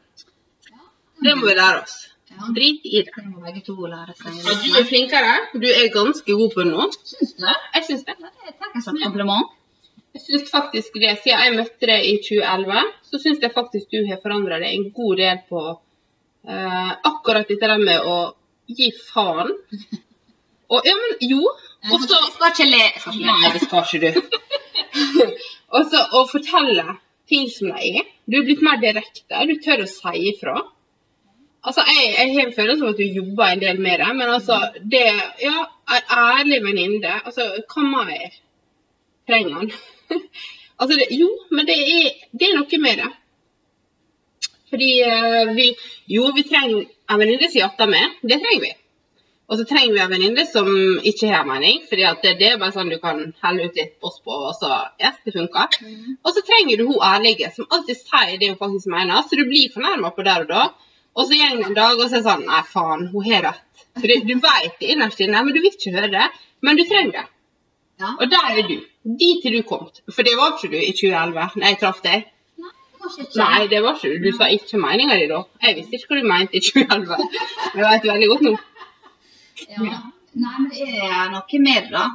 Det 1.23 1.37
må 1.37 1.47
vi 1.47 1.55
lære 1.59 1.81
oss. 1.83 1.97
Drit 2.55 2.85
i 2.89 3.01
det. 3.05 3.13
Og 3.17 4.55
du 4.63 4.69
er 4.79 4.85
flinkere. 4.89 5.33
Du 5.53 5.67
er 5.69 5.91
ganske 5.93 6.37
god 6.39 6.53
på 6.53 6.63
det 6.63 6.71
nå. 6.71 6.87
Syns 7.11 7.35
du? 7.37 7.45
Jeg 7.75 7.85
syns 7.89 8.05
det. 8.07 8.15
Jeg 8.47 8.55
tenker 8.61 8.85
som 8.85 8.97
kompliment. 9.03 9.51
Jeg 10.13 10.21
synes 10.21 10.51
faktisk 10.51 10.97
det, 11.01 11.15
Siden 11.23 11.41
jeg 11.41 11.55
møtte 11.57 11.89
deg 11.89 12.05
i 12.05 12.17
2011, 12.21 12.89
så 13.09 13.19
syns 13.21 13.39
jeg 13.41 13.53
faktisk 13.55 13.93
du 13.93 14.03
har 14.09 14.19
forandra 14.21 14.59
deg 14.61 14.75
en 14.75 14.91
god 14.93 15.15
del 15.17 15.39
på 15.49 15.61
uh, 15.73 16.91
akkurat 17.09 17.49
dette 17.49 17.77
med 17.81 18.09
å 18.13 18.17
gi 18.69 18.91
faen. 18.93 19.55
Og 20.73 20.85
ja, 20.89 20.93
men 20.99 21.17
jo. 21.29 21.41
Og 21.91 22.03
så 22.03 22.19
skal 22.35 22.53
ikke 22.53 22.69
le. 22.69 22.83
Jeg 22.83 23.01
skal 23.01 23.13
ikke 23.13 23.25
le. 23.25 23.33
Nei, 23.33 23.51
det 23.53 23.61
skal 23.65 23.83
ikke 23.83 24.11
du. 24.15 24.21
Og 25.75 25.89
så 25.89 26.03
å 26.15 26.21
fortelle 26.29 26.85
ting 27.29 27.49
som 27.51 27.73
de 27.73 27.97
er. 27.99 28.07
Du 28.29 28.37
er 28.39 28.45
blitt 28.47 28.63
mer 28.63 28.79
direkte. 28.81 29.41
Du 29.49 29.55
tør 29.63 29.83
å 29.83 29.89
si 29.89 30.13
ifra. 30.31 30.55
Altså, 31.63 31.83
jeg, 31.87 32.09
jeg 32.17 32.31
har 32.35 32.47
en 32.47 32.55
følelse 32.55 32.83
av 32.83 32.91
at 32.91 32.99
du 32.99 33.17
jobber 33.17 33.45
en 33.47 33.61
del 33.61 33.79
med 33.79 34.01
det, 34.03 34.09
men 34.19 34.31
altså 34.35 34.59
det 34.93 35.03
Ja, 35.39 35.65
en 35.95 36.15
ærlig 36.19 36.59
venninne. 36.65 37.19
Altså, 37.23 37.47
hva 37.71 37.83
mer 37.87 38.37
trenger 39.29 39.59
han? 39.59 39.71
altså, 40.79 40.97
det, 40.99 41.07
jo, 41.15 41.29
men 41.51 41.67
det 41.67 41.77
er, 41.79 42.09
det 42.31 42.49
er 42.49 42.57
noe 42.59 42.81
med 42.83 43.03
det. 43.03 43.11
Fordi 44.73 44.91
uh, 45.07 45.53
vi 45.55 45.69
Jo, 46.11 46.29
vi 46.35 46.43
trenger 46.47 46.83
en 46.83 47.19
venninne 47.21 47.49
som 47.49 47.63
jatter 47.63 47.91
med. 47.91 48.19
Det 48.21 48.41
trenger 48.43 48.67
vi. 48.67 48.73
Og 49.51 49.59
så 49.59 49.65
trenger 49.67 49.91
vi 49.93 49.99
en 49.99 50.11
venninne 50.13 50.45
som 50.47 50.69
ikke 51.03 51.29
har 51.29 51.43
mening, 51.45 51.81
fordi 51.89 52.05
det, 52.23 52.31
det 52.39 52.47
er 52.53 52.61
bare 52.61 52.73
sånn 52.75 52.89
du 52.89 52.95
kan 53.01 53.19
helle 53.43 53.67
ut 53.67 53.75
litt 53.77 53.97
boss 54.01 54.21
på, 54.23 54.31
og 54.31 54.55
så 54.55 54.69
yes, 55.01 55.19
det 55.25 55.35
funker. 55.35 55.75
Og 56.23 56.31
så 56.31 56.45
trenger 56.47 56.79
du 56.79 56.87
hun 56.87 57.03
ærlige 57.03 57.51
som 57.55 57.67
alltid 57.69 57.99
sier 57.99 58.37
det 58.39 58.53
hun 58.53 58.61
faktisk 58.61 58.89
mener, 58.93 59.19
så 59.27 59.37
du 59.39 59.43
blir 59.49 59.73
fornærma 59.73 60.13
på 60.15 60.25
der 60.25 60.47
og 60.47 60.49
da. 60.53 60.63
Og 61.13 61.27
så 61.27 61.37
går 61.37 61.59
det 61.59 61.67
en 61.67 61.77
dag, 61.77 61.99
og 61.99 62.07
så 62.07 62.17
er 62.17 62.23
det 62.23 62.29
sånn 62.31 62.47
Nei, 62.47 62.63
faen, 62.71 63.05
hun 63.13 63.27
har 63.27 63.45
rett. 63.49 63.85
For 63.99 64.09
du, 64.09 64.15
du 64.25 64.33
vet 64.41 64.79
det 64.79 64.95
innerst 64.95 65.21
inne, 65.21 65.43
men 65.45 65.53
du 65.53 65.59
vil 65.61 65.69
ikke 65.75 65.93
høre 65.93 66.09
det. 66.15 66.25
Men 66.65 66.79
du 66.79 66.87
trenger 66.89 67.19
det. 67.19 67.25
Ja. 68.01 68.15
Og 68.17 68.31
der 68.31 68.57
er 68.57 68.65
du. 68.67 68.77
Dit 69.19 69.45
er 69.45 69.53
du 69.53 69.61
kommet. 69.67 70.01
For 70.09 70.25
det 70.25 70.33
var 70.39 70.55
ikke 70.55 70.71
du 70.73 70.79
i 70.79 70.93
2011, 70.95 71.59
da 71.59 71.69
jeg 71.69 71.79
traff 71.83 72.01
deg. 72.05 72.25
Nei, 73.35 73.67
det 73.69 73.83
var 73.83 73.99
ikke 73.99 74.13
du. 74.15 74.25
Du 74.25 74.37
sa 74.37 74.47
ikke 74.49 74.79
meninga 74.81 75.19
di 75.19 75.27
da. 75.29 75.43
Jeg 75.61 75.77
visste 75.77 75.99
ikke 75.99 76.13
hva 76.13 76.21
du 76.21 76.29
mente 76.31 76.57
i 76.57 76.63
2011. 76.63 77.29
Jeg 77.75 77.83
vet 77.83 78.07
veldig 78.07 78.29
godt 78.31 78.45
nå. 78.47 78.53
Ja. 79.67 80.01
Nei, 80.33 80.53
men 80.59 80.71
det 80.73 80.87
er 81.05 81.27
noe 81.29 81.59
med 81.61 81.83
det, 81.85 81.91
da. 81.93 82.05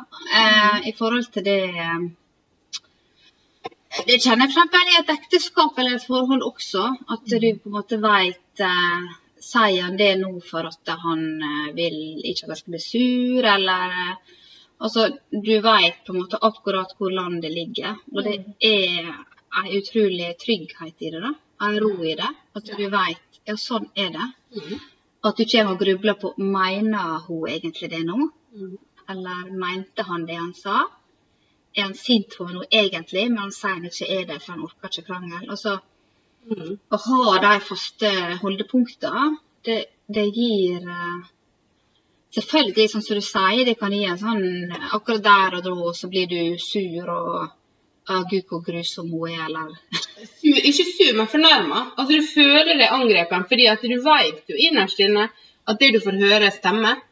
Eh, 0.40 0.88
I 0.90 0.92
forhold 0.99 1.28
til 1.35 1.45
det 1.47 1.61
eh, 1.71 2.09
Det 4.09 4.18
kjenner 4.25 4.50
jeg 4.50 4.57
f.eks. 4.57 4.90
i 4.95 4.99
et 4.99 5.12
ekteskap 5.14 5.78
eller 5.78 5.97
et 5.97 6.07
forhold 6.07 6.42
også. 6.42 6.88
At 7.14 7.30
du 7.30 7.49
på 7.62 7.71
en 7.71 7.76
måte 7.78 8.00
veit 8.02 8.64
eh, 8.64 9.09
Sier 9.49 9.85
han 9.85 9.97
det 9.97 10.16
nå 10.18 10.33
for 10.42 10.66
at 10.66 10.90
han 11.04 11.23
eh, 11.38 11.71
vil 11.76 11.99
ikke 12.26 12.49
at 12.49 12.57
jeg 12.57 12.61
skal 12.61 12.75
bli 12.75 12.83
sur, 12.83 13.47
eller 13.54 13.95
eh, 14.02 14.37
Altså, 14.78 15.09
du 15.30 15.54
veit 15.62 16.04
på 16.07 16.12
en 16.14 16.21
måte 16.21 16.38
akkurat 16.47 16.92
hvor 16.99 17.11
landet 17.11 17.50
ligger. 17.50 17.97
Og 18.14 18.21
det 18.23 18.37
er 18.62 19.09
en 19.09 19.73
utrolig 19.75 20.28
trygghet 20.38 21.02
i 21.02 21.11
det, 21.11 21.23
da. 21.25 21.33
En 21.66 21.78
ro 21.83 21.97
i 22.07 22.14
det. 22.18 22.28
At 22.54 22.71
du 22.78 22.85
veit 22.92 23.25
Ja, 23.49 23.57
sånn 23.59 23.88
er 23.97 24.12
det. 24.14 24.26
At 25.25 25.37
du 25.37 25.44
kommer 25.50 25.75
og 25.75 25.80
grubler 25.82 26.14
på 26.14 26.34
mener 26.38 27.18
hun 27.26 27.48
egentlig 27.50 27.90
det 27.90 28.04
nå, 28.06 28.30
eller 29.10 29.50
mente 29.50 30.04
han 30.06 30.26
det 30.28 30.37
han 30.38 30.54
sa? 30.54 30.84
Er 31.76 31.82
han 31.88 31.94
sint 31.94 32.37
på 32.37 32.46
henne 32.46 32.66
egentlig, 32.70 33.28
men 33.30 33.38
han 33.48 33.52
sier 33.52 33.75
han 33.76 33.88
ikke 33.88 34.08
er 34.14 34.25
det, 34.30 34.42
for 34.42 34.52
han 34.54 34.66
orker 34.68 34.92
ikke 34.92 35.08
krangel? 35.10 35.48
Altså, 35.50 35.78
Mm. 36.48 36.78
å 36.90 36.96
ha 36.96 37.38
de 37.42 37.60
faste 37.60 38.10
holdepunktene, 38.40 39.37
det, 39.66 39.75
det 40.08 40.22
gir 40.32 40.87
eh, 40.88 41.26
Selvfølgelig, 42.32 42.87
sånn 42.92 43.02
som 43.04 43.18
du 43.18 43.25
sier, 43.25 43.64
det 43.66 43.75
kan 43.80 43.92
gi 43.92 44.04
en 44.04 44.18
sånn 44.20 44.72
Akkurat 44.96 45.22
der 45.25 45.56
og 45.58 45.64
da 45.66 45.92
så 45.98 46.08
blir 46.12 46.28
du 46.30 46.58
sur 46.60 47.10
og 47.12 47.50
Å, 48.08 48.22
gud, 48.30 48.46
hvor 48.48 48.62
grusom 48.64 49.10
hun 49.12 49.28
er, 49.34 49.42
eller 49.44 49.74
ikke 50.70 50.86
sur, 50.86 51.12
men 51.18 51.28
fornærma. 51.28 51.82
Altså, 51.98 52.16
du 52.16 52.30
føler 52.30 52.78
deg 52.78 52.94
angrepet 52.94 53.50
fordi 53.50 53.68
at 53.68 53.84
du 53.84 53.98
vet 54.04 54.48
jo 54.48 54.56
innerst 54.68 55.02
inne 55.04 55.28
at 55.68 55.82
det 55.82 55.92
du 55.96 56.00
får 56.00 56.16
høre, 56.22 56.48
stemmer. 56.54 57.02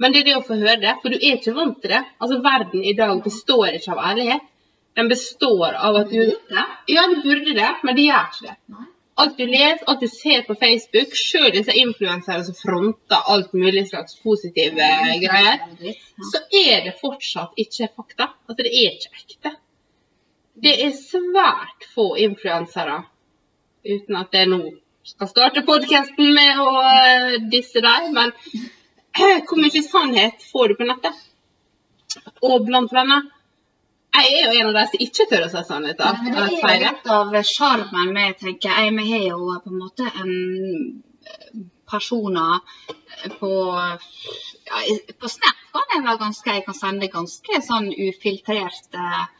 Men 0.00 0.12
det 0.12 0.22
er 0.22 0.28
det 0.30 0.36
å 0.38 0.44
få 0.44 0.56
høre 0.60 0.80
det, 0.80 0.94
for 1.00 1.12
du 1.12 1.18
er 1.18 1.38
ikke 1.38 1.56
vant 1.56 1.80
til 1.80 1.92
det. 1.92 2.04
Altså, 2.20 2.40
Verden 2.44 2.84
i 2.84 2.96
dag 2.96 3.18
består 3.24 3.76
ikke 3.76 3.96
av 3.96 4.02
ærlighet. 4.12 4.46
Den 4.98 5.08
består 5.08 5.76
av 5.76 5.96
at 6.02 6.10
du 6.12 6.20
Ja, 6.20 7.04
det 7.08 7.20
burde 7.24 7.54
det, 7.56 7.68
men 7.84 7.96
det 7.96 8.08
gjør 8.08 8.30
ikke 8.30 8.48
det. 8.48 8.86
Alt 9.20 9.36
du 9.36 9.44
leser, 9.44 9.82
alt 9.92 10.00
du 10.00 10.08
ser 10.08 10.44
på 10.46 10.56
Facebook, 10.60 11.16
sjøl 11.16 11.50
disse 11.52 11.74
influensere 11.76 12.44
som 12.46 12.56
fronter 12.56 13.26
alt 13.34 13.52
mulig 13.52 13.82
slags 13.90 14.16
positive 14.24 14.88
greier, 15.24 15.66
så 16.32 16.40
er 16.62 16.86
det 16.86 16.94
fortsatt 17.00 17.58
ikke 17.60 17.90
fakta. 17.96 18.30
Altså, 18.48 18.62
det 18.64 18.72
er 18.72 18.96
ikke 18.96 19.12
ekte. 19.20 19.52
Det 20.54 20.72
er 20.84 20.92
svært 20.96 21.86
få 21.94 22.14
influensere, 22.20 23.02
uten 23.86 24.16
at 24.18 24.34
jeg 24.34 24.50
nå 24.50 24.60
skal 25.06 25.30
starte 25.30 25.62
podkasten 25.66 26.34
med 26.36 26.60
å 26.60 26.70
eh, 26.84 27.36
disse 27.52 27.80
deg, 27.84 28.10
men 28.14 28.34
hvor 29.46 29.60
mye 29.60 29.82
sannhet 29.86 30.44
får 30.50 30.72
du 30.72 30.78
på 30.80 30.88
nettet? 30.90 31.22
Og 32.44 32.66
blant 32.66 32.92
venner? 32.92 33.28
Jeg 34.10 34.30
er 34.36 34.46
jo 34.48 34.60
en 34.60 34.68
av 34.72 34.76
de 34.76 34.84
som 34.90 35.02
ikke 35.06 35.26
tør 35.30 35.46
å 35.46 35.50
si 35.52 35.60
sannheten. 35.68 36.24
Det 36.26 36.32
er 36.34 36.48
jo 36.50 36.78
litt 36.82 37.10
av 37.14 37.36
sjarmen 37.46 38.10
med, 38.16 38.38
tenker 38.40 38.74
jeg. 38.74 38.94
Vi 38.96 39.10
har 39.12 39.26
jo 39.28 39.52
på 39.62 39.70
en 39.70 39.78
måte 39.78 40.08
en 40.10 40.32
eh, 41.30 41.60
personer 41.90 42.58
på 43.38 43.50
ja, 43.76 44.82
På 45.18 45.28
Snap 45.30 45.56
kan 45.74 46.06
jeg 46.06 46.18
ganske 46.20 46.52
Jeg 46.54 46.62
kan 46.66 46.76
sende 46.78 47.08
ganske 47.10 47.58
sånn 47.66 47.88
ufiltrerte 47.90 49.02
Eh, 49.02 49.39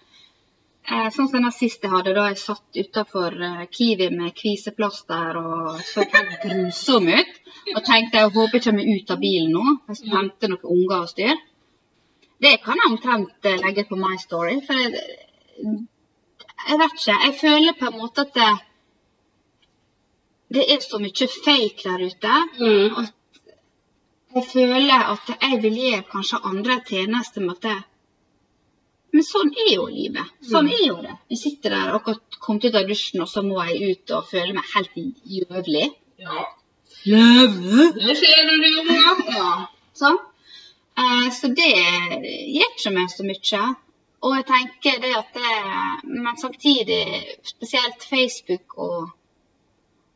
sånn 0.88 1.28
som 1.28 1.44
den 1.44 1.52
siste 1.54 1.86
jeg 1.86 1.92
hadde, 1.92 2.14
da 2.16 2.26
jeg 2.30 2.38
satt 2.40 2.78
utafor 2.80 3.36
Kiwi 3.70 4.08
med 4.14 4.34
kviseplaster 4.34 5.36
og 5.40 5.82
så 5.86 6.06
helt 6.06 6.40
grusom 6.44 7.06
ut. 7.10 7.38
Og 7.74 7.84
tenkte 7.86 8.22
jeg 8.22 8.32
håper 8.34 8.58
jeg 8.58 8.64
kommer 8.66 8.90
ut 8.96 9.12
av 9.14 9.20
bilen 9.20 9.54
nå. 9.54 9.76
Jeg 9.90 10.00
skal 10.00 10.16
hente 10.16 10.50
noen 10.50 10.74
unger 10.76 10.96
og 11.04 11.12
styr. 11.12 11.46
Det 12.40 12.56
kan 12.64 12.80
jeg 12.80 12.92
omtrent 12.94 13.46
eh, 13.46 13.60
legge 13.60 13.84
på 13.88 13.98
My 14.00 14.16
Story. 14.20 14.56
For 14.64 14.80
jeg, 14.80 15.04
jeg 16.70 16.80
vet 16.82 16.98
ikke. 16.98 17.16
Jeg 17.26 17.38
føler 17.42 17.78
på 17.78 17.90
en 17.90 17.98
måte 18.00 18.24
at 18.24 18.34
det, 18.38 18.50
det 20.56 20.66
er 20.72 20.80
så 20.84 21.00
mye 21.02 21.28
fake 21.36 21.84
der 21.84 22.06
ute. 22.08 22.36
Mm. 22.60 23.00
at 23.04 23.16
jeg 24.30 24.46
føler 24.46 25.06
at 25.12 25.30
jeg 25.42 25.62
vil 25.62 25.78
gi 25.82 25.94
kanskje 26.10 26.38
andre 26.46 26.80
tjenester 26.86 27.42
med 27.44 27.56
at 27.58 27.89
men 29.10 29.26
sånn 29.26 29.50
er 29.66 29.72
jo 29.74 29.88
livet. 29.90 30.30
Sånn 30.46 30.68
er 30.70 30.82
jo 30.84 30.96
det. 31.02 31.16
Vi 31.32 31.38
sitter 31.38 31.74
der 31.74 31.92
og 31.96 32.06
har 32.06 32.18
kommet 32.38 32.68
ut 32.68 32.78
av 32.78 32.86
dusjen, 32.88 33.22
og 33.24 33.30
så 33.30 33.42
må 33.46 33.58
jeg 33.66 33.94
ut 33.94 34.14
og 34.16 34.28
føle 34.30 34.54
meg 34.54 34.68
helt 34.74 34.98
jøvlig. 35.36 35.86
Ja. 36.22 36.46
Jøvlig? 37.08 37.86
Det 37.96 38.16
skjer 38.20 38.42
når 38.46 38.60
du 38.62 38.66
er 38.68 38.80
unger. 38.82 39.22
Ja. 39.34 39.52
Sånn. 40.00 40.18
Eh, 41.00 41.28
så 41.34 41.50
det 41.56 41.70
gir 41.72 42.66
ikke 42.68 42.92
meg 42.94 43.10
så 43.12 43.26
mye. 43.26 43.62
Og 44.20 44.34
jeg 44.36 44.46
tenker 44.50 44.98
det 45.00 45.14
at 45.16 45.30
det 45.32 45.52
Men 46.04 46.36
samtidig, 46.36 47.04
spesielt 47.48 48.04
Facebook 48.04 48.76
og, 48.76 49.08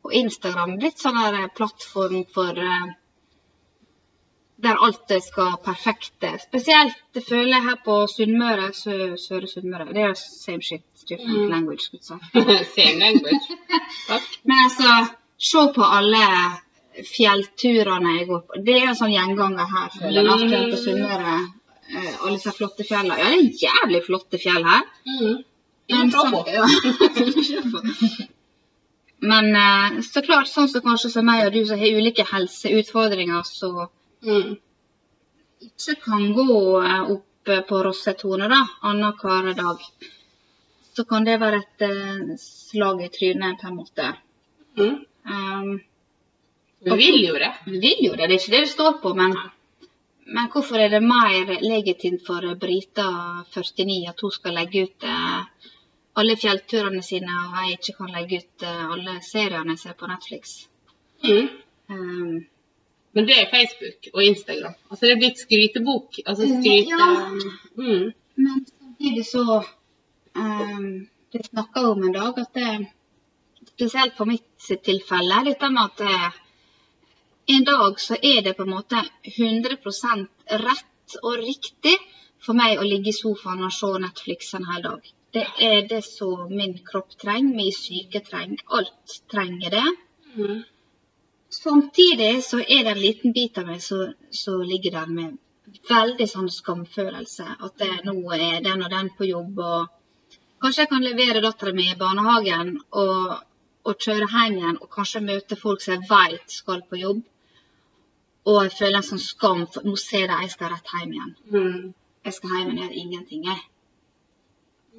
og 0.05 0.13
Instagram, 0.13 0.77
litt 0.79 1.01
sånn 1.01 1.19
plattform 1.57 2.23
for 2.35 2.61
eh, 2.61 2.93
der 4.63 4.77
alt 4.85 5.11
skal 5.23 5.57
perfekte. 5.63 6.29
Spesielt 6.47 6.95
det 7.13 7.23
føler 7.27 7.57
jeg 7.57 7.63
her 7.63 7.79
på 7.85 7.95
Sunnmøre, 8.07 8.69
Sø- 8.73 9.17
Søre 9.19 9.47
Sunnmøre. 9.51 9.87
Det 9.93 10.03
er 10.03 10.13
same 10.15 10.61
shit, 10.63 10.83
different 11.09 11.41
Mm. 11.45 11.49
language. 11.51 11.81
skulle. 11.83 12.19
Same 12.77 12.99
language. 12.99 13.57
Takk. 14.07 14.29
Men 14.47 14.55
altså, 14.63 14.91
se 15.37 15.65
på 15.75 15.83
alle 15.97 16.23
fjellturene 17.15 18.13
jeg 18.19 18.27
går 18.29 18.39
på. 18.47 18.61
Det 18.65 18.75
er 18.81 18.87
en 18.87 18.95
sånn 18.95 19.11
gjenganger 19.11 19.67
her, 19.73 19.89
føler 19.99 20.21
jeg. 20.29 20.49
Her 20.53 20.71
på 20.71 20.77
Sunnmøre. 20.85 21.35
eh, 21.91 22.13
Alle 22.23 22.37
disse 22.37 22.51
flotte 22.57 22.83
fjellene. 22.87 23.17
Ja, 23.19 23.27
det 23.29 23.41
er 23.43 23.67
jævlig 23.67 24.03
flotte 24.07 24.39
fjell 24.39 24.63
her. 24.63 24.81
Mm. 25.05 25.43
Men 25.91 26.11
så, 26.11 26.23
sånn- 26.23 26.47
ja. 26.55 28.25
Men 29.19 29.55
eh, 29.55 30.01
så 30.05 30.21
klart, 30.25 30.47
sånn 30.51 30.67
som 30.69 30.81
kanskje 30.85 31.09
som 31.13 31.25
meg 31.27 31.45
og 31.47 31.53
du 31.53 31.61
som 31.65 31.79
har 31.79 31.99
ulike 31.99 32.25
helseutfordringer, 32.31 33.43
så 33.47 33.87
Mm. 34.25 34.55
ikke 35.65 35.95
kan 36.01 36.33
gå 36.33 36.51
eh, 36.81 37.11
opp 37.11 37.49
eh, 37.49 37.61
på 37.69 37.81
Rossetone 37.85 38.47
da, 38.49 38.61
annenhver 38.81 39.53
dag, 39.57 39.81
så 40.95 41.03
kan 41.05 41.25
det 41.27 41.39
være 41.41 41.59
et 41.61 41.85
eh, 41.85 42.37
slag 42.41 43.03
i 43.05 43.11
trynet 43.13 43.59
på 43.61 43.67
en 43.69 43.75
måte. 43.75 44.13
Mm. 44.77 44.95
Um, 45.25 45.75
Vi 46.79 46.95
vil 46.95 47.21
jo 47.25 47.37
det. 47.41 47.51
vi 47.65 47.79
vil 47.79 48.01
jo 48.05 48.15
det, 48.15 48.27
det 48.27 48.35
er 48.35 48.39
ikke 48.39 48.55
det 48.55 48.63
det 48.65 48.73
står 48.73 48.97
på, 49.01 49.13
men, 49.17 49.33
men 50.25 50.49
hvorfor 50.53 50.77
er 50.77 50.89
det 50.89 51.01
mer 51.03 51.53
legitimt 51.61 52.25
for 52.27 52.45
Brita 52.61 53.07
49 53.53 54.09
at 54.09 54.21
hun 54.21 54.31
skal 54.31 54.53
legge 54.59 54.83
ut 54.85 55.03
eh, 55.03 55.69
alle 56.15 56.35
fjellturene 56.39 57.01
sine, 57.03 57.31
og 57.47 57.61
jeg 57.63 57.79
ikke 57.79 57.97
kan 57.99 58.13
legge 58.15 58.41
ut 58.43 58.67
eh, 58.67 58.83
alle 58.97 59.15
seriene 59.25 59.75
jeg 59.75 59.83
ser 59.85 59.97
på 59.99 60.11
Netflix? 60.11 60.57
Mm. 61.23 61.49
Um, 61.89 62.45
Men 63.15 63.27
det 63.29 63.35
er 63.39 63.51
Facebook 63.51 64.09
og 64.13 64.23
Instagram. 64.23 64.75
Altså 64.89 65.05
det 65.05 65.13
er 65.13 65.21
blitt 65.23 65.41
skrytebok. 65.41 66.19
Altså 66.25 66.47
skryte... 66.51 66.97
Ja. 66.99 67.09
Mm. 67.79 68.09
Men 68.35 68.65
samtidig 68.67 69.25
så 69.25 69.61
um, 70.35 71.07
Det 71.31 71.45
snakka 71.45 71.85
om 71.91 72.03
en 72.03 72.15
dag 72.15 72.39
at 72.39 72.51
det, 72.55 72.87
spesielt 73.75 74.17
for 74.17 74.27
mitt 74.27 74.67
tilfelle, 74.83 75.41
dette 75.47 75.69
med 75.71 75.81
at 75.83 76.41
en 77.55 77.65
dag 77.65 77.99
så 77.99 78.17
er 78.23 78.41
det 78.41 78.55
på 78.57 78.63
en 78.63 78.73
måte 78.73 79.01
100% 79.31 80.27
rett 80.65 81.17
og 81.21 81.35
riktig 81.39 81.95
for 82.45 82.57
meg 82.57 82.79
å 82.79 82.87
ligge 82.87 83.11
i 83.11 83.17
sofaen 83.17 83.63
og 83.65 83.73
se 83.73 83.91
Netflix 84.01 84.53
en 84.57 84.67
hel 84.71 84.83
dag. 84.85 85.11
Det 85.35 85.45
er 85.67 85.87
det 85.89 86.01
som 86.07 86.47
min 86.49 86.77
kropp 86.87 87.17
trenger, 87.21 87.55
min 87.55 87.75
syke 87.75 88.21
trenger. 88.25 88.63
Alt 88.77 89.19
trenger 89.31 89.75
det. 89.75 89.85
Mm. 90.35 90.63
Samtidig 91.49 92.43
så 92.43 92.59
er 92.59 92.83
det 92.83 92.91
en 92.91 93.01
liten 93.01 93.33
bit 93.33 93.57
av 93.57 93.67
meg 93.69 93.81
som 93.81 94.61
ligger 94.61 94.91
der 94.99 95.11
med 95.11 95.37
veldig 95.89 96.27
sånn 96.29 96.49
skamfølelse. 96.51 97.45
At 97.67 97.77
det, 97.81 97.91
nå 98.07 98.15
er 98.35 98.63
den 98.65 98.83
og 98.85 98.91
den 98.91 99.11
på 99.17 99.27
jobb, 99.29 99.59
og 99.59 100.31
kanskje 100.61 100.85
jeg 100.85 100.91
kan 100.93 101.05
levere 101.05 101.43
dattera 101.43 101.73
mi 101.75 101.89
i 101.91 101.99
barnehagen 101.99 102.75
og, 103.01 103.35
og 103.85 104.07
kjøre 104.07 104.29
hjem 104.31 104.59
igjen 104.59 104.81
og 104.81 104.89
kanskje 104.97 105.23
møte 105.25 105.59
folk 105.59 105.83
som 105.83 105.95
jeg 105.95 106.09
vet 106.09 106.57
skal 106.59 106.83
på 106.89 107.01
jobb. 107.01 107.21
Og 108.45 108.59
jeg 108.61 108.75
føler 108.77 108.99
en 108.99 109.07
sånn 109.07 109.21
skam, 109.21 109.63
for 109.73 109.85
nå 109.87 109.95
ser 109.97 110.27
de 110.29 110.41
jeg 110.43 110.53
skal 110.53 110.73
rett 110.73 110.91
hjem 110.93 111.13
igjen. 111.15 111.37
Mm. 111.53 111.93
Jeg 112.25 112.35
skal 112.35 112.57
hjem 112.57 112.73
og 112.73 112.81
gjøre 112.81 112.99
ingenting, 113.01 113.47
jeg. 113.49 113.63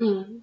Mm. 0.03 0.41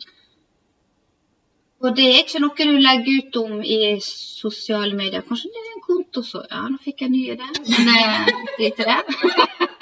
Og 1.84 1.98
det 1.98 2.06
er 2.10 2.22
ikke 2.22 2.40
noe 2.40 2.68
du 2.70 2.78
legger 2.80 3.18
ut 3.20 3.38
om 3.42 3.58
i 3.60 3.80
sosiale 4.08 4.96
medier. 4.96 5.26
Kanskje 5.28 5.52
det 5.52 5.73
er 6.16 6.22
og 6.22 6.28
så 6.28 6.44
Ja, 6.50 6.62
nå 6.70 6.80
fikk 6.84 7.02
jeg 7.02 7.10
en 7.10 7.16
ny 7.18 7.24
idé. 7.34 7.48
Men 7.72 7.92
eh, 7.94 8.32
drit 8.58 8.80
i 8.80 8.88
det. 8.90 9.02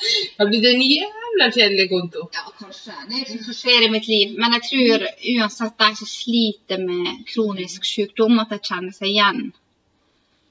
Det 0.00 0.44
har 0.44 0.48
blitt 0.48 0.66
en 0.68 0.82
jævla 0.82 1.46
kjedelig 1.52 1.88
konto. 1.90 2.26
Ja, 2.32 2.44
kanskje. 2.58 2.92
Det 3.08 3.16
er 3.16 3.24
ikke 3.24 3.44
som 3.44 3.56
skjer 3.56 3.86
i 3.86 3.90
mitt 3.92 4.06
liv. 4.08 4.36
Men 4.40 4.54
jeg 4.56 4.62
tror 4.68 5.06
uansett 5.34 5.74
de 5.82 5.88
som 5.98 6.08
sliter 6.08 6.80
med 6.84 7.24
kronisk 7.32 7.84
sykdom, 7.88 8.38
at 8.42 8.54
de 8.54 8.60
kjenner 8.62 8.94
seg 8.96 9.10
igjen. 9.10 9.42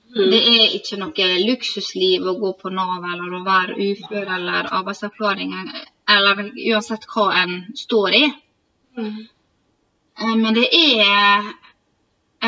Mm. 0.10 0.30
Det 0.34 0.42
er 0.42 0.76
ikke 0.78 1.00
noe 1.02 1.30
luksusliv 1.46 2.28
å 2.28 2.36
gå 2.42 2.54
på 2.62 2.72
Nav 2.74 3.06
eller 3.14 3.36
å 3.40 3.44
være 3.46 3.78
ufør 3.92 4.32
eller 4.38 4.70
arbeidsavklaring 4.80 5.54
eller 6.10 6.40
uansett 6.72 7.06
hva 7.14 7.28
en 7.44 7.60
står 7.78 8.16
i. 8.18 8.24
Mm. 8.98 9.20
Eh, 10.20 10.36
Men 10.36 10.58
det 10.58 10.70
er 10.74 11.52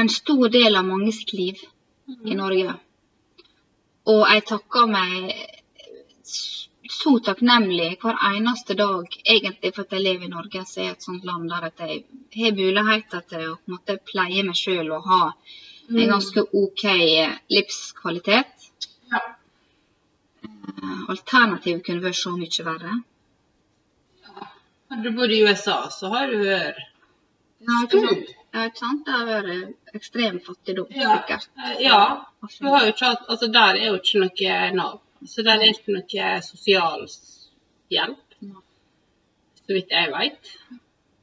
en 0.01 0.09
stor 0.09 0.49
del 0.49 0.75
av 0.75 0.87
mange 0.87 1.13
sitt 1.13 1.33
liv 1.37 1.61
i 2.25 2.37
Norge. 2.37 2.75
Og 4.11 4.21
jeg 4.25 4.45
takker 4.49 4.87
meg 4.89 5.33
så 6.91 7.13
takknemlig 7.23 7.89
hver 8.01 8.17
eneste 8.31 8.75
dag 8.77 9.05
egentlig 9.23 9.71
for 9.75 9.85
at 9.85 9.93
jeg 9.95 10.03
lever 10.05 10.27
i 10.27 10.31
Norge, 10.31 10.63
som 10.67 10.83
er 10.83 10.95
et 10.95 11.05
sånt 11.05 11.25
land 11.25 11.49
der 11.49 11.67
at 11.69 11.83
jeg 11.85 12.03
har 12.35 12.57
muligheter 12.57 13.23
til 13.29 13.45
å 13.51 13.55
på 13.55 13.69
en 13.69 13.75
måte 13.77 13.97
pleie 14.11 14.43
meg 14.47 14.57
sjøl 14.59 14.91
og 14.91 15.07
ha 15.07 15.21
en 15.91 16.11
ganske 16.11 16.43
OK 16.63 16.83
livskvalitet. 17.51 18.67
Ja. 19.11 19.21
Eh, 20.43 20.99
Alternativet 21.13 21.85
kunne 21.85 22.05
vært 22.05 22.19
så 22.19 22.35
mye 22.35 22.67
verre. 22.67 22.99
Hadde 24.91 25.07
du 25.07 25.15
bodd 25.15 25.31
i 25.31 25.41
USA, 25.47 25.85
så 25.91 26.11
har 26.11 26.31
du 26.31 26.43
hørt. 26.43 26.79
Ja? 27.61 27.81
Ja, 28.53 28.65
ikke 28.67 28.81
sant? 28.81 29.05
Det 29.05 29.13
har 29.15 29.25
vært 29.29 29.95
ekstrem 29.95 30.39
fattigdom, 30.43 30.87
Ja. 30.91 31.13
Ja. 31.79 31.99
Du 32.59 32.67
har 32.67 32.83
jo 32.85 32.91
ikke 32.91 33.05
hatt 33.13 33.29
Altså, 33.29 33.47
der 33.47 33.77
er 33.79 33.87
jo 33.87 33.95
ikke 33.99 34.19
noe 34.25 34.71
Nav. 34.75 34.99
Så 35.25 35.43
der 35.45 35.61
er 35.61 35.71
ikke 35.71 35.93
noe 35.95 36.41
sosialhjelp. 36.41 37.47
hjelp. 37.91 38.17
Så 39.61 39.73
vidt 39.75 39.91
jeg 39.91 40.11
vet. 40.11 40.51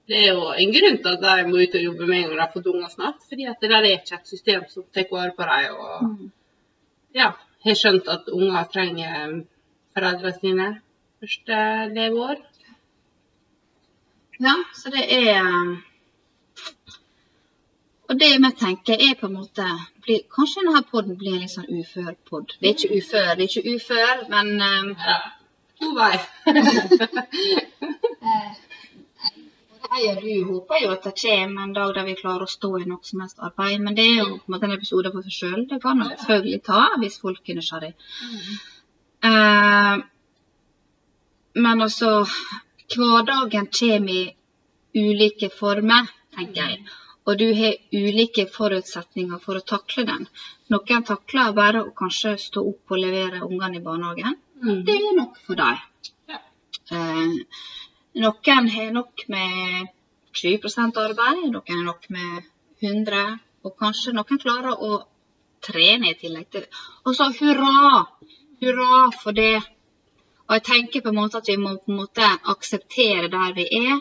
Det 0.08 0.16
er 0.22 0.28
jo 0.32 0.52
en 0.56 0.72
grunn 0.72 0.96
til 1.02 1.08
at 1.12 1.20
de 1.20 1.48
må 1.50 1.58
ut 1.60 1.74
og 1.74 1.82
jobbe 1.84 2.06
med 2.06 2.16
en 2.16 2.22
gang 2.28 2.36
de 2.36 2.40
har 2.40 2.52
fått 2.54 2.66
unger 2.72 2.88
snart. 2.88 3.20
Fordi 3.28 3.44
at 3.50 3.60
det 3.60 3.70
der 3.70 3.82
er 3.84 3.98
ikke 3.98 4.14
et 4.14 4.28
system 4.28 4.62
som 4.68 4.84
tar 4.94 5.04
vare 5.10 5.34
på 5.36 5.42
dem. 5.42 5.74
Og 5.76 6.02
Mm. 6.04 6.30
ja, 7.14 7.32
har 7.64 7.74
skjønt 7.74 8.08
at 8.08 8.28
unger 8.32 8.64
trenger 8.72 9.44
foreldrene 9.94 10.32
sine 10.40 10.68
første 11.20 11.58
leveår. 11.94 12.38
Ja, 14.40 14.54
så 14.74 14.90
det 14.94 15.04
er 15.12 15.82
Og 18.08 18.14
det 18.20 18.30
vi 18.40 18.50
tenker 18.60 18.96
er 19.08 19.14
på 19.20 19.26
en 19.28 19.36
måte 19.36 19.66
blir, 20.04 20.20
Kanskje 20.32 20.64
denne 20.64 20.82
podden 20.90 21.18
blir 21.20 21.34
en 21.36 21.42
litt 21.44 21.52
sånn 21.52 21.68
ufør-pod. 21.68 22.46
Det 22.60 22.66
er 22.70 22.74
ikke 22.76 22.94
ufør, 23.00 23.30
det 23.36 23.42
er 23.44 23.50
ikke 23.50 23.68
ufør, 23.74 24.14
men 24.32 24.46
um, 24.60 24.88
Ja. 25.08 25.18
To 25.78 25.88
vei. 25.94 26.16
jeg 29.88 30.10
og 30.10 30.18
du 30.22 30.32
håper 30.48 30.82
jo 30.82 30.90
at 30.92 31.06
det 31.06 31.14
kommer 31.22 31.62
en 31.62 31.76
dag 31.76 31.94
der 31.94 32.06
vi 32.08 32.16
klarer 32.18 32.44
å 32.44 32.50
stå 32.50 32.70
i 32.80 32.88
noe 32.88 33.06
som 33.06 33.22
helst 33.22 33.42
arbeid. 33.48 33.78
Men 33.84 33.96
det 33.98 34.06
er 34.08 34.18
jo 34.18 34.38
på 34.38 34.48
en 34.48 34.54
måte 34.56 34.68
en 34.68 34.76
episode 34.76 35.12
for 35.14 35.26
seg 35.26 35.36
sjøl. 35.36 35.60
Det 35.70 35.80
kan 35.82 36.00
man 36.00 36.14
selvfølgelig 36.14 36.62
ta 36.66 36.82
hvis 37.02 37.20
folk 37.22 37.42
er 37.48 37.60
nysgjerrig. 37.60 37.94
Uh, 39.28 39.96
men 41.58 41.86
altså 41.86 42.10
Hverdagen 42.88 43.66
kommer 43.78 44.14
i 44.14 44.34
ulike 44.96 45.48
former, 45.52 46.04
tenker 46.34 46.60
jeg. 46.64 46.76
Og 47.28 47.36
du 47.36 47.48
har 47.52 47.74
ulike 47.92 48.46
forutsetninger 48.48 49.40
for 49.42 49.60
å 49.60 49.66
takle 49.72 50.06
den. 50.08 50.24
Noen 50.72 51.04
takler 51.04 51.52
bare 51.56 51.82
å 51.84 51.94
kanskje 51.96 52.38
stå 52.40 52.62
opp 52.70 52.94
og 52.94 53.02
levere 53.02 53.42
ungene 53.44 53.80
i 53.80 53.84
barnehagen. 53.84 54.38
Mm. 54.62 54.78
Det 54.86 54.94
er 54.96 55.16
nok 55.18 55.36
for 55.44 55.60
dem. 55.60 55.82
Ja. 56.32 56.38
Eh, 56.96 57.66
noen 58.24 58.70
har 58.74 58.94
nok 58.96 59.26
med 59.34 59.90
20% 60.40 61.02
arbeid, 61.04 61.44
noen 61.52 61.74
har 61.74 61.84
nok 61.90 62.08
med 62.14 62.48
100, 62.80 63.38
og 63.66 63.76
kanskje 63.82 64.14
noen 64.16 64.40
klarer 64.40 64.80
å 64.88 65.02
trene 65.64 66.12
i 66.12 66.16
tillegg 66.18 66.48
til 66.48 66.64
det. 66.64 66.84
Og 67.04 67.16
så 67.18 67.28
hurra! 67.40 68.06
Hurra 68.62 69.10
for 69.14 69.36
det. 69.36 69.58
Og 70.48 70.56
jeg 70.56 70.64
tenker 70.66 71.04
på 71.04 71.12
en 71.12 71.18
måte 71.18 71.42
at 71.42 71.50
vi 71.50 71.58
må 71.60 71.76
på 71.76 71.92
en 71.92 72.00
måte 72.00 72.30
akseptere 72.54 73.28
der 73.30 73.52
vi 73.54 73.68
er. 73.82 74.00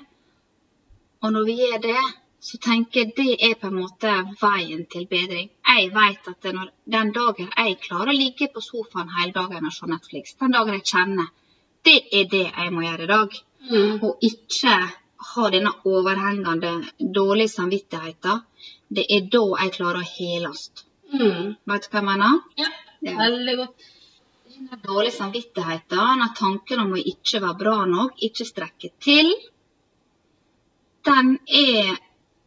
Og 1.21 1.33
når 1.35 1.45
vi 1.49 1.57
gjør 1.59 1.81
det, 1.83 2.05
så 2.39 2.57
tenker 2.61 3.01
jeg 3.01 3.13
det 3.17 3.33
er 3.49 3.55
på 3.59 3.67
en 3.71 3.79
måte 3.81 4.11
veien 4.41 4.85
til 4.91 5.07
bedring. 5.09 5.49
Jeg 5.67 5.89
vet 5.95 6.29
at 6.31 6.45
den 6.45 7.11
dagen 7.15 7.49
jeg 7.49 7.79
klarer 7.81 8.13
å 8.13 8.17
ligge 8.17 8.47
på 8.53 8.61
sofaen 8.61 9.09
hele 9.17 9.33
dagen 9.33 9.65
og 9.65 9.73
se 9.73 9.89
Netflix, 9.89 10.35
den 10.39 10.53
dagen 10.53 10.77
jeg 10.77 10.85
kjenner, 10.85 11.31
det 11.87 11.97
er 12.13 12.29
det 12.31 12.45
jeg 12.45 12.71
må 12.73 12.83
gjøre 12.85 13.03
i 13.07 13.11
dag. 13.11 13.35
Mm. 13.67 13.99
Og 14.05 14.23
ikke 14.23 14.75
ha 15.33 15.49
denne 15.51 15.73
overhengende 15.89 16.71
dårlige 17.15 17.53
samvittigheten. 17.55 18.41
Det 18.87 19.05
er 19.11 19.27
da 19.33 19.43
jeg 19.63 19.73
klarer 19.75 20.03
å 20.03 20.09
heles. 20.13 20.69
Mm. 21.11 21.55
Vet 21.67 21.87
du 21.87 21.93
hva 21.93 22.01
jeg 22.01 22.09
mener? 22.11 22.41
Ja, 22.57 22.71
Ja. 23.01 23.17
veldig 23.17 23.55
godt. 23.57 23.85
Denne 24.57 24.79
dårlige 24.83 25.17
samvittigheten, 25.17 25.97
denne 25.97 26.33
tanken 26.35 26.79
om 26.79 26.93
å 26.93 27.03
ikke 27.13 27.41
være 27.41 27.57
bra 27.59 27.85
nok, 27.85 28.17
ikke 28.23 28.45
strekke 28.45 28.89
til, 28.99 29.33
den 31.05 31.37
er 31.47 31.97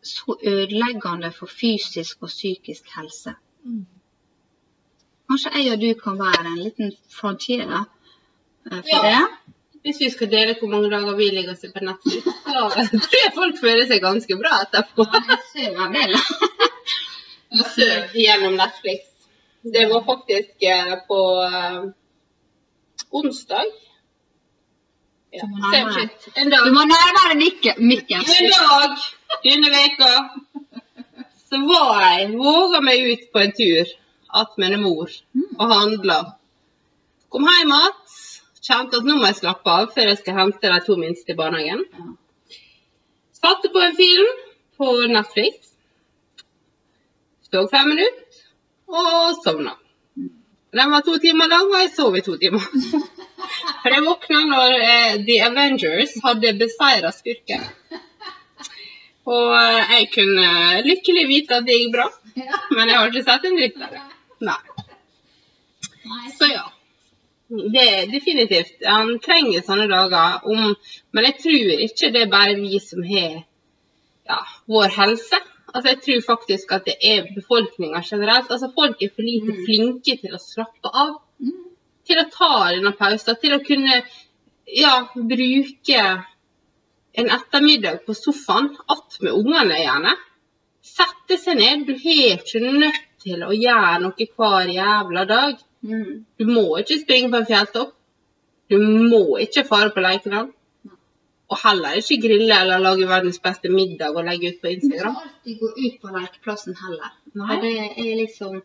så 0.03 0.37
ødeleggende 0.43 1.33
for 1.33 1.47
fysisk 1.47 2.23
og 2.23 2.29
psykisk 2.29 2.85
helse. 2.97 3.35
Mm. 3.65 3.87
Kanskje 5.31 5.51
jeg 5.57 5.73
og 5.73 5.81
du 5.81 5.91
kan 6.05 6.19
være 6.19 6.47
en 6.53 6.59
liten 6.65 6.93
frontier 7.21 7.67
eh, 7.71 8.81
for 8.83 9.07
Ja. 9.07 9.11
det? 9.11 9.55
Hvis 9.83 10.01
vi 10.01 10.11
skal 10.11 10.31
dele 10.31 10.57
hvor 10.59 10.69
mange 10.69 10.91
dager 10.91 11.17
vi 11.17 11.25
ligger 11.33 11.51
og 11.53 11.59
ser 11.59 11.73
på 11.73 11.85
Netflix, 11.85 12.25
så 12.25 12.61
tror 13.05 13.21
jeg 13.25 13.33
folk 13.35 13.61
føler 13.61 13.87
seg 13.87 14.03
ganske 14.03 14.37
bra 14.43 14.59
etterpå. 14.65 15.07
Jeg 15.31 15.39
ser 15.53 15.93
del. 15.95 16.17
Så 17.75 17.87
gjennom 18.15 18.53
Netflix. 18.55 19.01
Det 19.63 19.89
var 19.91 20.05
faktisk 20.07 20.63
eh, 20.63 20.93
på 21.09 21.21
eh, 21.43 21.81
onsdag. 23.11 23.73
Ja, 25.33 25.45
Du 25.45 25.49
må 25.55 25.71
nærmere. 25.71 25.93
shit. 25.95 26.29
En 26.37 26.51
dag. 26.51 26.65
Du 26.67 26.73
må 26.75 26.83
nærmere 26.91 27.35
nikke, 27.39 27.75
mikken. 27.79 28.21
En 28.21 28.51
dag 28.51 28.97
denne 29.45 29.71
veka 29.71 30.11
så 31.51 31.61
var 31.69 32.01
jeg 32.19 32.33
våga 32.39 32.81
meg 32.83 33.05
ut 33.13 33.23
på 33.33 33.39
en 33.45 33.53
tur 33.59 33.87
attmed 34.41 34.77
mor 34.83 35.11
og 35.59 35.67
handla. 35.75 36.19
Kom 37.31 37.47
hjem 37.47 37.75
igjen. 37.77 37.97
Kjente 38.61 38.99
at 39.01 39.07
nå 39.09 39.15
må 39.17 39.25
jeg 39.27 39.39
slappe 39.41 39.71
av 39.73 39.89
før 39.95 40.11
jeg 40.11 40.19
skal 40.21 40.37
hente 40.37 40.69
de 40.73 40.81
to 40.87 40.97
minste 41.01 41.33
i 41.33 41.37
barnehagen. 41.39 41.81
Satte 43.41 43.71
på 43.73 43.81
en 43.81 43.97
film 43.97 44.29
på 44.79 44.91
Netflix. 45.15 45.71
Så 47.51 47.65
fem 47.73 47.89
minutter 47.89 48.43
og 48.91 49.39
sovna. 49.45 49.73
Den 50.77 50.91
var 50.93 51.01
to 51.03 51.17
timer 51.19 51.49
lang, 51.51 51.67
og 51.73 51.81
jeg 51.81 51.91
sov 51.97 52.17
i 52.17 52.21
to 52.23 52.37
timer. 52.37 52.63
For 53.83 53.95
jeg 53.95 54.05
våkna 54.07 54.41
når 54.49 54.75
eh, 54.79 55.15
The 55.27 55.37
Avengers 55.47 56.17
hadde 56.25 56.55
beseira 56.61 57.13
skurken. 57.15 57.65
Og 59.31 59.55
eh, 59.57 59.95
jeg 59.95 60.09
kunne 60.15 60.49
lykkelig 60.87 61.25
vite 61.29 61.59
at 61.61 61.67
det 61.69 61.77
gikk 61.79 61.95
bra, 61.95 62.09
men 62.75 62.89
jeg 62.89 62.97
har 62.97 63.11
ikke 63.11 63.27
sett 63.29 63.47
en 63.51 63.59
dritt 63.61 63.81
av 63.85 63.95
det. 63.97 64.05
Nei. 64.49 64.61
Så 66.39 66.49
ja. 66.51 66.67
Det 67.51 67.83
er 67.83 68.11
definitivt. 68.11 68.77
Han 68.87 69.17
trenger 69.23 69.63
sånne 69.67 69.89
dager. 69.91 70.45
Om, 70.47 70.75
men 71.17 71.27
jeg 71.27 71.37
tror 71.43 71.73
ikke 71.87 72.11
det 72.15 72.21
er 72.25 72.31
bare 72.33 72.55
vi 72.61 72.79
som 72.83 73.03
har 73.07 73.41
ja, 74.31 74.39
vår 74.71 74.93
helse. 74.97 75.41
Altså, 75.71 75.89
jeg 75.93 75.99
tror 76.05 76.21
faktisk 76.29 76.73
at 76.75 76.87
det 76.87 76.97
er 77.07 77.27
befolkninga 77.35 78.03
generelt. 78.07 78.51
Altså, 78.51 78.71
folk 78.75 79.03
er 79.03 79.11
for 79.15 79.27
lite 79.27 79.53
Mm. 79.55 79.65
flinke 79.67 80.17
til 80.23 80.35
å 80.35 80.41
slappe 80.43 80.91
av. 80.95 81.13
Til 82.09 82.21
å 82.23 82.27
ta 82.33 82.51
denne 82.73 82.93
pausen. 82.99 83.39
Til 83.43 83.57
å 83.57 83.63
kunne 83.65 84.01
ja, 84.71 84.95
bruke 85.15 86.03
en 87.13 87.31
ettermiddag 87.37 88.05
på 88.07 88.15
sofaen 88.15 88.71
attmed 88.91 89.35
ungene, 89.35 89.81
gjerne. 89.83 90.15
Sette 90.81 91.39
seg 91.41 91.59
ned. 91.61 91.87
Du 91.89 91.97
har 91.99 92.39
ikke 92.39 92.63
nødt 92.65 93.03
til 93.21 93.43
å 93.45 93.53
gjøre 93.55 93.99
noe 94.05 94.29
hver 94.37 94.71
jævla 94.75 95.27
dag. 95.29 95.59
Mm. 95.87 96.25
Du 96.39 96.47
må 96.49 96.65
ikke 96.81 97.01
springe 97.03 97.33
på 97.33 97.41
en 97.41 97.51
fjelltopp. 97.51 97.93
Du 98.71 98.79
må 98.81 99.25
ikke 99.43 99.67
fare 99.67 99.93
på 99.95 100.03
lekeland. 100.05 100.53
Og 101.51 101.59
heller 101.65 101.97
ikke 101.99 102.21
grille 102.23 102.57
eller 102.63 102.79
lage 102.79 103.09
verdens 103.11 103.41
beste 103.43 103.73
middag 103.73 104.15
og 104.15 104.29
legge 104.29 104.53
ut 104.53 104.61
på 104.63 104.71
Instagram. 104.71 105.17
Du 105.17 105.19
må 105.19 105.25
alltid 105.27 105.57
gå 105.63 105.71
ut 105.77 105.97
på 106.03 106.13
lekeplassen 106.15 106.77
heller. 106.79 107.17
Nei. 107.41 107.57
Det 107.65 107.73
er 108.05 108.13
liksom 108.21 108.61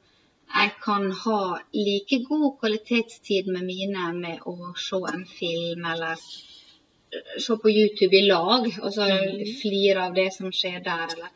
Jeg 0.55 0.71
kan 0.83 1.11
ha 1.11 1.39
like 1.73 2.19
god 2.29 2.59
kvalitetstid 2.59 3.47
med 3.51 3.65
mine 3.67 4.13
med 4.13 4.39
å 4.47 4.73
se 4.79 4.99
en 5.13 5.25
film 5.39 5.85
eller 5.91 6.15
eh, 6.15 7.39
se 7.45 7.57
på 7.63 7.69
YouTube 7.73 8.15
i 8.15 8.25
lag, 8.27 8.67
og 8.81 8.93
så 8.93 9.07
Mhm. 9.09 9.55
flire 9.61 10.05
av 10.07 10.13
det 10.15 10.29
som 10.33 10.51
skjer 10.51 10.83
der, 10.83 11.07
eller 11.13 11.29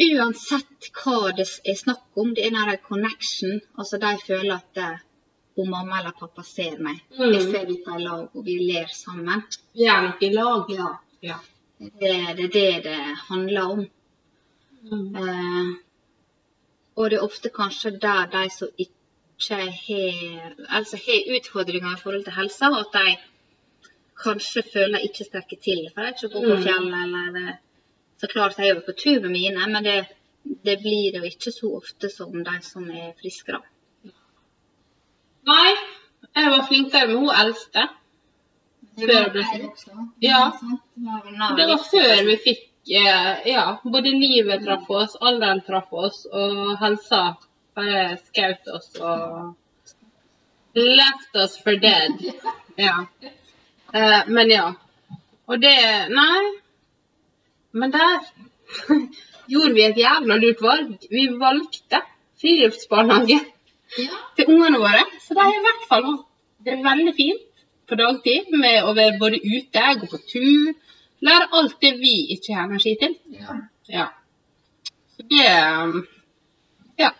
Uansett 0.00 0.86
hva 0.96 1.32
det 1.36 1.44
er 1.70 1.74
snakk 1.76 2.16
om, 2.16 2.30
det 2.34 2.46
er 2.46 2.50
den 2.50 2.78
connection. 2.88 3.60
Altså 3.78 3.98
de 4.00 4.12
føler 4.26 4.54
at 4.54 4.70
det, 4.74 4.92
om 5.58 5.68
mamma 5.70 5.98
eller 5.98 6.14
pappa 6.18 6.42
ser 6.42 6.78
meg. 6.78 7.02
Mm. 7.18 7.32
Jeg 7.34 7.42
ser 7.42 7.66
dette 7.66 7.96
i 7.98 8.02
lag, 8.02 8.28
og 8.34 8.44
vi 8.44 8.54
ler 8.72 8.86
sammen. 8.88 9.42
Vi 9.74 9.84
er 9.84 10.00
nok 10.06 10.22
i 10.22 10.30
lag. 10.32 10.70
Ja. 10.70 10.88
Ja. 11.22 11.36
Det, 11.78 11.90
det 12.00 12.48
er 12.48 12.48
det 12.54 12.84
det 12.84 12.96
handler 13.28 13.62
om. 13.74 13.84
Mm. 14.90 15.16
Eh, 15.16 15.74
og 16.96 17.10
det 17.10 17.18
er 17.18 17.24
ofte 17.26 17.50
kanskje 17.50 17.90
der 18.02 18.26
de 18.32 18.50
som 18.50 18.68
ikke 18.78 18.92
har 19.48 20.54
altså 20.78 20.96
har 21.06 21.30
utfordringer 21.36 21.96
i 21.96 22.00
forhold 22.02 22.24
til 22.24 22.32
helsa, 22.32 22.70
og 22.70 22.78
at 22.78 22.92
de 22.94 23.16
kanskje 24.22 24.62
føler 24.72 24.98
ikke 25.06 25.24
strekker 25.26 25.56
til 25.62 25.88
for 25.94 26.02
de 26.02 26.12
ikke 26.14 26.28
går 26.34 26.44
på 26.48 26.56
Mm. 26.56 26.62
fjellet 26.62 27.02
eller 27.04 27.56
Så 28.18 28.26
klart 28.32 28.58
jeg 28.58 28.68
er 28.68 28.74
jo 28.74 28.82
på 28.86 28.92
tur 28.92 29.20
med 29.20 29.30
mine, 29.30 29.66
men 29.66 29.84
det, 29.84 30.06
det 30.64 30.78
blir 30.78 31.16
jo 31.18 31.22
ikke 31.22 31.50
så 31.52 31.66
ofte 31.76 32.08
som 32.08 32.32
de 32.44 32.62
som 32.62 32.90
er 32.90 33.12
friskere. 33.20 33.60
Nei, 35.46 35.74
jeg 36.36 36.50
var 36.50 36.66
flinkere 36.68 37.06
med 37.06 37.16
hun 37.16 37.28
eldste. 37.40 37.88
Jeg 38.96 39.30
ble 39.32 39.42
syk. 39.44 39.82
Ja. 40.22 40.52
Det 41.58 41.66
var 41.68 41.82
før 41.90 42.24
vi 42.30 42.36
fikk 42.44 42.62
Ja, 42.86 43.78
både 43.82 44.10
livet 44.12 44.64
traff 44.64 44.90
oss, 44.90 45.16
alderen 45.20 45.62
traff 45.64 45.92
oss, 45.92 46.26
og 46.32 46.74
helsa 46.82 47.20
bare 47.74 48.18
skjøt 48.20 48.68
oss 48.76 48.90
og 49.00 49.54
left 50.74 51.38
us 51.44 51.56
for 51.62 51.78
dead. 51.80 52.20
Ja. 52.76 53.06
Eh, 53.94 54.20
men 54.28 54.50
ja. 54.50 54.66
Og 55.46 55.60
det 55.62 55.76
Nei. 56.10 56.42
Men 57.72 57.90
der 57.90 58.20
gjorde 59.52 59.74
vi 59.74 59.82
et 59.86 59.98
jævla 59.98 60.36
lurt 60.38 60.60
valg. 60.62 60.92
Vi 61.10 61.26
valgte 61.40 62.02
friluftsbarnehage 62.40 63.40
Ja. 63.98 64.10
til 64.36 64.48
ungene 64.50 64.78
våre. 64.82 65.02
Så 65.22 65.34
de 65.34 65.40
har 65.40 65.52
i 65.54 65.64
hvert 65.64 65.88
fall 65.88 66.04
hatt 66.06 66.24
det 66.66 66.78
veldig 66.84 67.14
fint 67.16 67.42
på 67.88 67.98
dagtid 68.00 68.48
med 68.58 68.82
å 68.82 68.94
være 68.96 69.18
både 69.20 69.38
ute, 69.44 69.82
gå 70.00 70.08
på 70.10 70.18
tur, 70.30 70.72
lære 71.24 71.48
alt 71.58 71.76
det 71.82 71.92
vi 72.00 72.14
ikke 72.36 72.54
har 72.58 72.68
energi 72.68 72.96
til. 73.00 73.16
ja. 73.38 73.56
Ja. 73.88 74.06
Så 75.16 75.22
det 75.30 75.46
um, 75.84 76.06
Ja. 76.98 77.10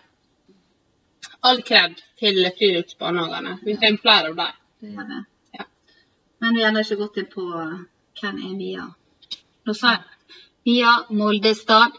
All 1.44 1.60
kred 1.62 1.94
til 2.18 2.38
friluftsbarnehagene. 2.58 3.58
Vi 3.64 3.76
trenger 3.76 4.00
flere 4.02 4.30
av 4.30 4.36
dem. 4.36 4.52
Det 4.80 4.92
er 5.02 5.08
det. 5.10 5.20
Ja. 5.58 5.64
Men 6.40 6.56
vi 6.56 6.62
har 6.62 6.70
ennå 6.72 6.80
ikke 6.84 6.96
gått 7.02 7.20
inn 7.22 7.28
på 7.34 7.44
uh, 7.52 7.74
hvem 8.20 8.38
er 8.48 8.54
Mia. 8.56 8.86
Nå 9.66 9.74
sa 9.76 9.94
jeg 9.96 10.02
Mia 10.66 10.94
Moldestad. 11.10 11.92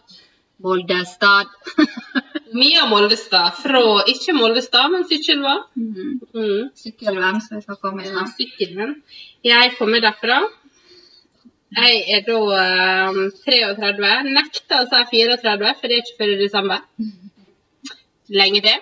Moldestad. 0.66 1.54
Mia 2.60 2.86
Moldestad 2.90 3.54
fra 3.62 3.82
ikke 4.10 4.34
Moldestad, 4.34 4.90
men 4.92 5.06
Sykkylva. 5.10 5.56
mm. 5.76 6.20
Mm. 6.34 6.70
Sykkylven, 6.82 7.42
som 7.42 7.58
vi 7.58 7.62
skal 7.66 7.78
komme 7.82 8.04
Ja, 8.04 8.10
innom. 8.10 8.30
Sykkylven. 8.38 8.96
Jeg 9.44 9.76
kommer 9.78 10.02
derfra. 10.02 10.42
Jeg 11.74 12.04
er 12.14 12.22
da 12.28 12.36
um, 13.10 13.32
33. 13.42 14.30
Nekter 14.36 14.84
å 14.84 14.86
si 14.86 15.00
34, 15.26 15.72
for 15.80 15.86
det 15.90 15.96
er 15.96 16.02
ikke 16.04 16.20
før 16.20 16.30
i 16.34 16.36
desember. 16.40 16.80
Lenge 18.30 18.60
til. 18.66 18.80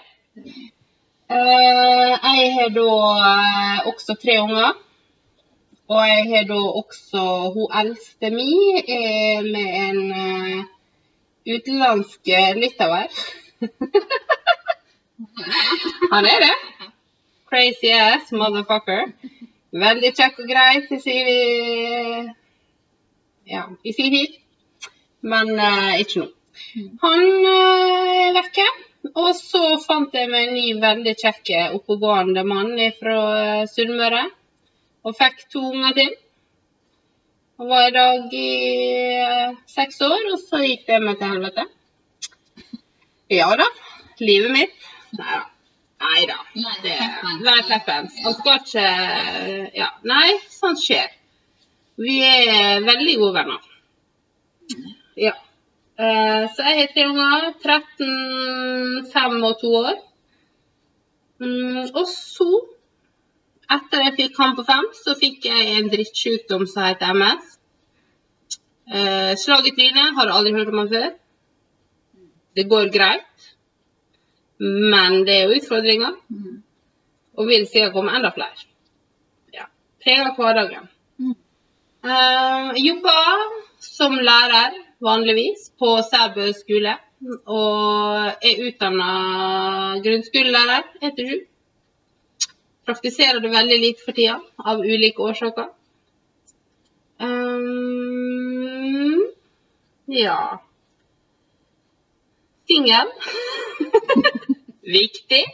Uh, 1.31 2.13
jeg 2.19 2.51
har 2.57 2.69
da 2.75 2.89
uh, 2.89 3.77
også 3.87 4.13
tre 4.19 4.35
unger. 4.43 4.71
Og 5.93 6.01
jeg 6.09 6.23
har 6.33 6.43
da 6.51 6.59
også 6.81 7.21
hun 7.55 7.67
eldste 7.79 8.27
mi 8.35 8.51
med 9.47 9.67
en 9.79 9.99
uh, 10.11 10.59
utenlandsk 11.47 12.23
litauer. 12.59 13.07
Han 16.13 16.23
er 16.27 16.39
det. 16.45 16.55
Crazy 17.47 17.91
ass 17.95 18.31
motherfucker. 18.35 19.03
Veldig 19.73 20.11
kjekk 20.13 20.39
og 20.43 20.47
grei 20.51 20.73
til 20.89 20.99
sin 21.01 21.27
Ja, 23.49 23.67
i 23.83 23.93
sin 23.93 24.11
tid. 24.13 24.39
Men 25.21 25.53
uh, 25.59 25.93
ikke 25.99 26.23
nå. 26.23 26.31
Han 27.03 27.29
uh, 27.43 28.15
er 28.23 28.33
vekke. 28.39 28.67
Og 29.11 29.33
så 29.35 29.61
fant 29.83 30.13
jeg 30.15 30.29
meg 30.31 30.47
en 30.47 30.55
ny 30.55 30.67
veldig 30.79 31.13
kjekk 31.19 31.49
oppegående 31.75 32.45
mann 32.47 32.77
fra 32.99 33.15
eh, 33.35 33.63
Sunnmøre. 33.67 34.21
Og 35.03 35.17
fikk 35.17 35.43
to 35.51 35.63
unger 35.73 35.97
til. 35.97 36.13
Han 37.59 37.69
var 37.69 37.89
i 37.89 37.95
dag 37.97 38.37
i 38.39 38.51
eh, 39.25 39.57
seks 39.69 39.99
år, 40.07 40.29
og 40.31 40.39
så 40.41 40.61
gikk 40.63 40.87
det 40.87 41.01
meg 41.03 41.19
til 41.19 41.33
helvete. 41.35 41.67
Ja 43.33 43.49
da. 43.59 43.67
Livet 44.23 44.55
mitt. 44.55 44.87
Nei 45.19 45.35
da. 45.35 45.43
Nei 46.03 46.23
da. 46.29 46.39
Nei, 47.43 47.59
peppens. 47.67 48.15
Han 48.23 48.39
skal 48.39 48.63
ikke 48.63 48.87
Ja. 49.77 49.91
Nei, 50.07 50.29
sånt 50.51 50.79
skjer. 50.79 51.11
Vi 52.01 52.17
er 52.25 52.81
veldig 52.85 53.15
gode 53.21 53.33
venner. 53.37 53.65
Ja. 55.19 55.33
Eh, 55.99 56.43
så 56.49 56.65
jeg 56.65 56.79
har 56.79 56.93
tre 56.93 57.07
unger. 57.11 57.49
13, 57.61 59.09
5 59.13 59.43
og 59.43 59.59
2 59.61 59.73
år. 59.81 59.99
Mm, 61.43 61.81
og 61.93 62.05
så, 62.09 62.49
etter 63.75 64.05
jeg 64.07 64.15
fikk 64.17 64.39
han 64.41 64.55
på 64.57 64.65
fem, 64.65 64.87
så 65.03 65.13
fikk 65.19 65.45
jeg 65.49 65.75
en 65.77 65.91
drittsykdom 65.91 66.65
som 66.71 66.87
heter 66.87 67.13
MS. 67.13 67.51
Eh, 68.89 69.33
slag 69.37 69.69
i 69.69 69.75
trynet. 69.77 70.15
Har 70.17 70.33
aldri 70.33 70.55
hørt 70.57 70.73
om 70.73 70.81
han 70.81 70.93
før. 70.95 71.11
Det 72.57 72.69
går 72.69 72.89
greit. 72.93 73.49
Men 74.63 75.23
det 75.27 75.37
er 75.37 75.45
jo 75.45 75.59
utfordringer. 75.59 76.17
Mm. 76.29 76.63
Og 77.37 77.49
vil 77.49 77.69
sikkert 77.69 77.93
komme 77.93 78.13
enda 78.17 78.33
flere. 78.33 78.65
Ja. 79.53 79.69
Preger 80.01 80.33
hverdagen. 80.37 80.89
Mm. 82.03 82.11
Eh, 82.11 82.71
jobber 82.85 83.37
som 83.79 84.19
lærer 84.19 84.71
vanligvis 84.99 85.71
på 85.79 86.01
Sæbø 86.09 86.51
skole. 86.51 86.97
Og 87.47 88.27
er 88.43 88.59
utdanna 88.67 89.09
grunnskolelærer 90.03 90.83
etter 91.01 91.23
sju. 91.29 91.37
Praktiserer 92.85 93.39
det 93.39 93.51
veldig 93.51 93.79
lite 93.79 94.03
for 94.03 94.11
tida, 94.11 94.39
av 94.59 94.79
ulike 94.79 95.23
årsaker. 95.23 95.69
Um, 97.23 99.23
ja 100.11 100.59
Singel. 102.67 103.07
Viktig. 104.97 105.45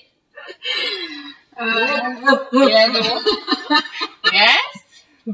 yes, 4.33 4.68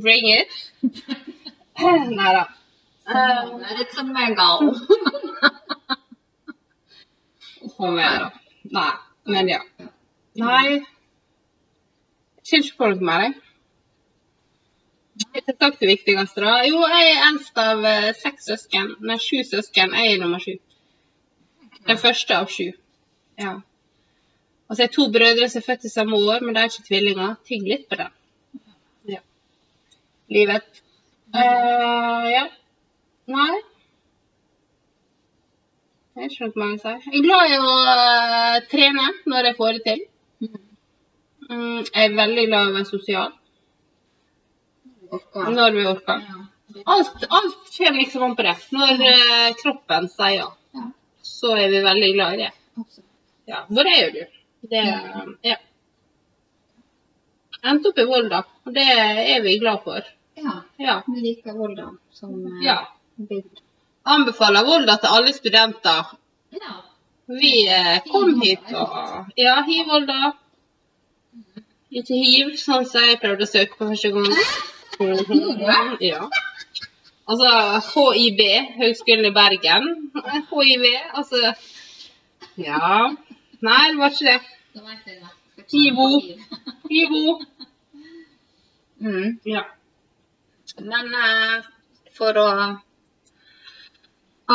bring 0.02 0.26
it. 0.32 0.50
Nei 1.80 2.32
da. 2.38 2.46
Litt 3.78 3.92
som 3.94 4.12
mango. 4.14 4.50
Kom 7.76 7.98
igjen, 8.00 8.20
da. 8.22 8.30
Nei, 8.76 8.92
men 9.34 9.50
ja. 9.52 9.62
Nei. 10.40 10.68
Jeg 12.46 12.46
kommer 12.50 12.66
ikke 12.68 12.78
på 12.80 12.90
noe 12.92 13.10
mer, 13.10 13.26
jeg. 13.26 13.34
Er 15.36 15.72
det 15.80 15.88
viktigste, 15.90 16.42
da. 16.44 16.56
Jo, 16.68 16.82
jeg 16.92 17.12
er 17.12 17.22
eldst 17.30 17.60
av 17.60 17.86
eh, 17.88 18.10
seks 18.20 18.50
søsken. 18.50 18.88
Nei, 19.04 19.18
sju 19.20 19.44
søsken. 19.48 19.96
Jeg 19.96 20.16
er 20.16 20.22
nummer 20.22 20.44
sju. 20.44 20.58
Den 21.88 22.00
første 22.02 22.36
av 22.36 22.52
sju. 22.52 22.72
Ja. 23.40 23.56
Og 24.68 24.76
så 24.76 24.82
er 24.82 24.88
jeg 24.88 24.96
to 24.96 25.08
brødre 25.14 25.50
som 25.52 25.62
er 25.62 25.68
født 25.68 25.88
i 25.88 25.94
samme 25.94 26.20
år, 26.20 26.44
men 26.44 26.56
de 26.56 26.64
er 26.64 26.72
ikke 26.72 26.88
tvillinger. 26.90 27.36
Tygg 27.48 27.68
litt 27.70 27.88
på 27.90 28.00
det. 28.00 28.10
Livet. 30.32 30.82
Uh, 31.36 32.26
ja. 32.32 32.44
Nei. 33.30 33.56
Jeg 36.16 36.32
skjønner 36.32 36.52
ikke 36.52 36.62
hva 36.62 36.68
jeg 36.72 36.82
sier. 36.82 37.00
Jeg 37.12 37.20
er 37.20 37.26
glad 37.26 37.52
i 37.52 37.58
å 37.60 37.72
uh, 37.86 38.60
trene 38.72 39.08
når 39.32 39.50
jeg 39.50 39.58
får 39.60 39.72
det 39.78 39.84
til. 39.90 40.04
Mm, 41.46 41.82
jeg 41.84 42.04
er 42.08 42.16
veldig 42.18 42.46
glad 42.50 42.62
i 42.70 42.72
å 42.72 42.76
være 42.80 42.90
sosial 42.90 43.34
Orker. 45.14 45.52
når 45.54 45.76
vi 45.76 45.84
orker. 45.92 46.24
Ja. 46.26 46.46
Alt, 46.92 47.26
alt 47.30 47.70
skjer 47.72 47.94
liksom 47.96 48.24
an 48.26 48.34
på 48.40 48.46
det. 48.48 48.56
Når 48.74 49.04
uh, 49.04 49.52
kroppen 49.62 50.10
sier 50.12 50.40
ja, 50.40 50.48
Ja. 50.76 50.88
så 51.22 51.54
er 51.60 51.70
vi 51.76 51.84
veldig 51.86 52.12
glad 52.16 52.34
i 52.40 52.46
det. 52.46 52.52
Ja, 53.52 53.62
Hvor 53.70 53.86
er 53.92 54.00
jo 54.02 54.10
du? 54.16 54.42
Det, 54.72 54.82
ja. 55.46 55.60
Endte 57.66 57.90
opp 57.90 58.00
i 58.00 58.06
Volda, 58.06 58.44
og 58.66 58.74
det 58.76 58.86
er 58.86 59.42
vi 59.42 59.58
glad 59.62 59.82
for. 59.86 60.06
Ja. 60.38 60.56
Ja. 60.78 60.96
Vi 61.08 61.22
liker 61.24 61.56
Volda 61.58 61.88
som 62.14 62.34
eh, 62.46 62.66
ja. 62.66 62.80
bygd. 63.18 63.62
Anbefaler 64.16 64.66
Volda 64.68 64.98
til 65.02 65.16
alle 65.18 65.34
studenter. 65.34 66.12
Ja. 66.54 66.76
Vi 67.42 67.54
eh, 67.74 67.96
kom 68.12 68.42
hit 68.42 68.74
og 68.78 69.32
Ja, 69.40 69.56
hiv 69.66 69.90
Volda. 69.90 70.36
Ikke 71.96 72.18
hiv, 72.20 72.54
sånn 72.60 72.86
som 72.90 73.08
jeg 73.08 73.22
prøvde 73.22 73.48
å 73.48 73.50
søke 73.50 73.80
på 73.80 73.90
første 73.94 74.14
gang. 74.14 74.30
Ja. 76.00 76.22
Altså 77.28 77.50
HIB, 78.14 78.42
Høgskolen 78.78 79.26
i 79.28 79.34
Bergen. 79.36 79.88
HIV, 80.52 80.86
altså 81.18 81.42
Ja. 82.56 83.10
Nei, 83.66 83.82
det 83.92 83.98
var 84.00 84.14
ikke 84.14 84.30
det. 84.30 84.40
Hivo. 85.74 86.08
Hivo. 86.92 87.40
Mm. 89.06 89.40
Ja. 89.44 89.66
Men 90.82 91.12
eh, 91.14 91.66
for 92.18 92.38
å 92.42 92.46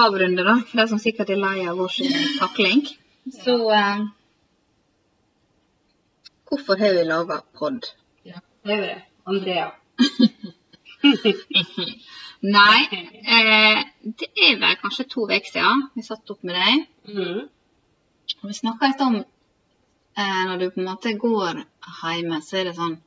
avrunde, 0.01 0.43
da, 0.47 0.57
de 0.73 0.87
som 0.91 0.99
sikkert 1.03 1.31
er 1.31 1.39
lei 1.39 1.67
av 1.71 1.79
vår 1.79 1.93
takling, 2.41 2.83
så 3.43 3.55
eh, 3.77 4.09
Hvorfor 6.51 6.81
har 6.83 6.97
vi 6.97 7.05
laga 7.07 7.37
pod? 7.55 7.87
ja. 8.27 8.41
Det 8.67 8.73
er 8.75 8.81
det. 8.83 9.03
Andrea. 9.25 9.69
Nei, 12.57 12.81
eh, 13.37 13.79
det 14.03 14.29
er 14.35 14.59
vel 14.59 14.75
kanskje 14.81 15.07
to 15.13 15.29
uker 15.29 15.47
siden 15.47 15.85
vi 15.95 16.03
satt 16.03 16.33
opp 16.35 16.43
med 16.43 16.59
deg. 16.59 16.89
Mm. 17.13 17.41
Og 18.41 18.49
vi 18.49 18.55
snakka 18.59 18.91
litt 18.91 19.07
om 19.07 19.21
eh, 19.21 20.43
når 20.49 20.57
du 20.59 20.67
på 20.71 20.83
en 20.83 20.91
måte 20.91 21.15
går 21.23 21.63
hjemme, 22.01 22.43
så 22.43 22.59
er 22.59 22.65
det 22.71 22.75
sånn 22.81 22.99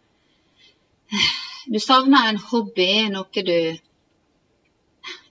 Du 1.66 1.80
savner 1.80 2.30
en 2.30 2.40
hobby, 2.50 3.10
noe 3.14 3.44
du 3.48 3.58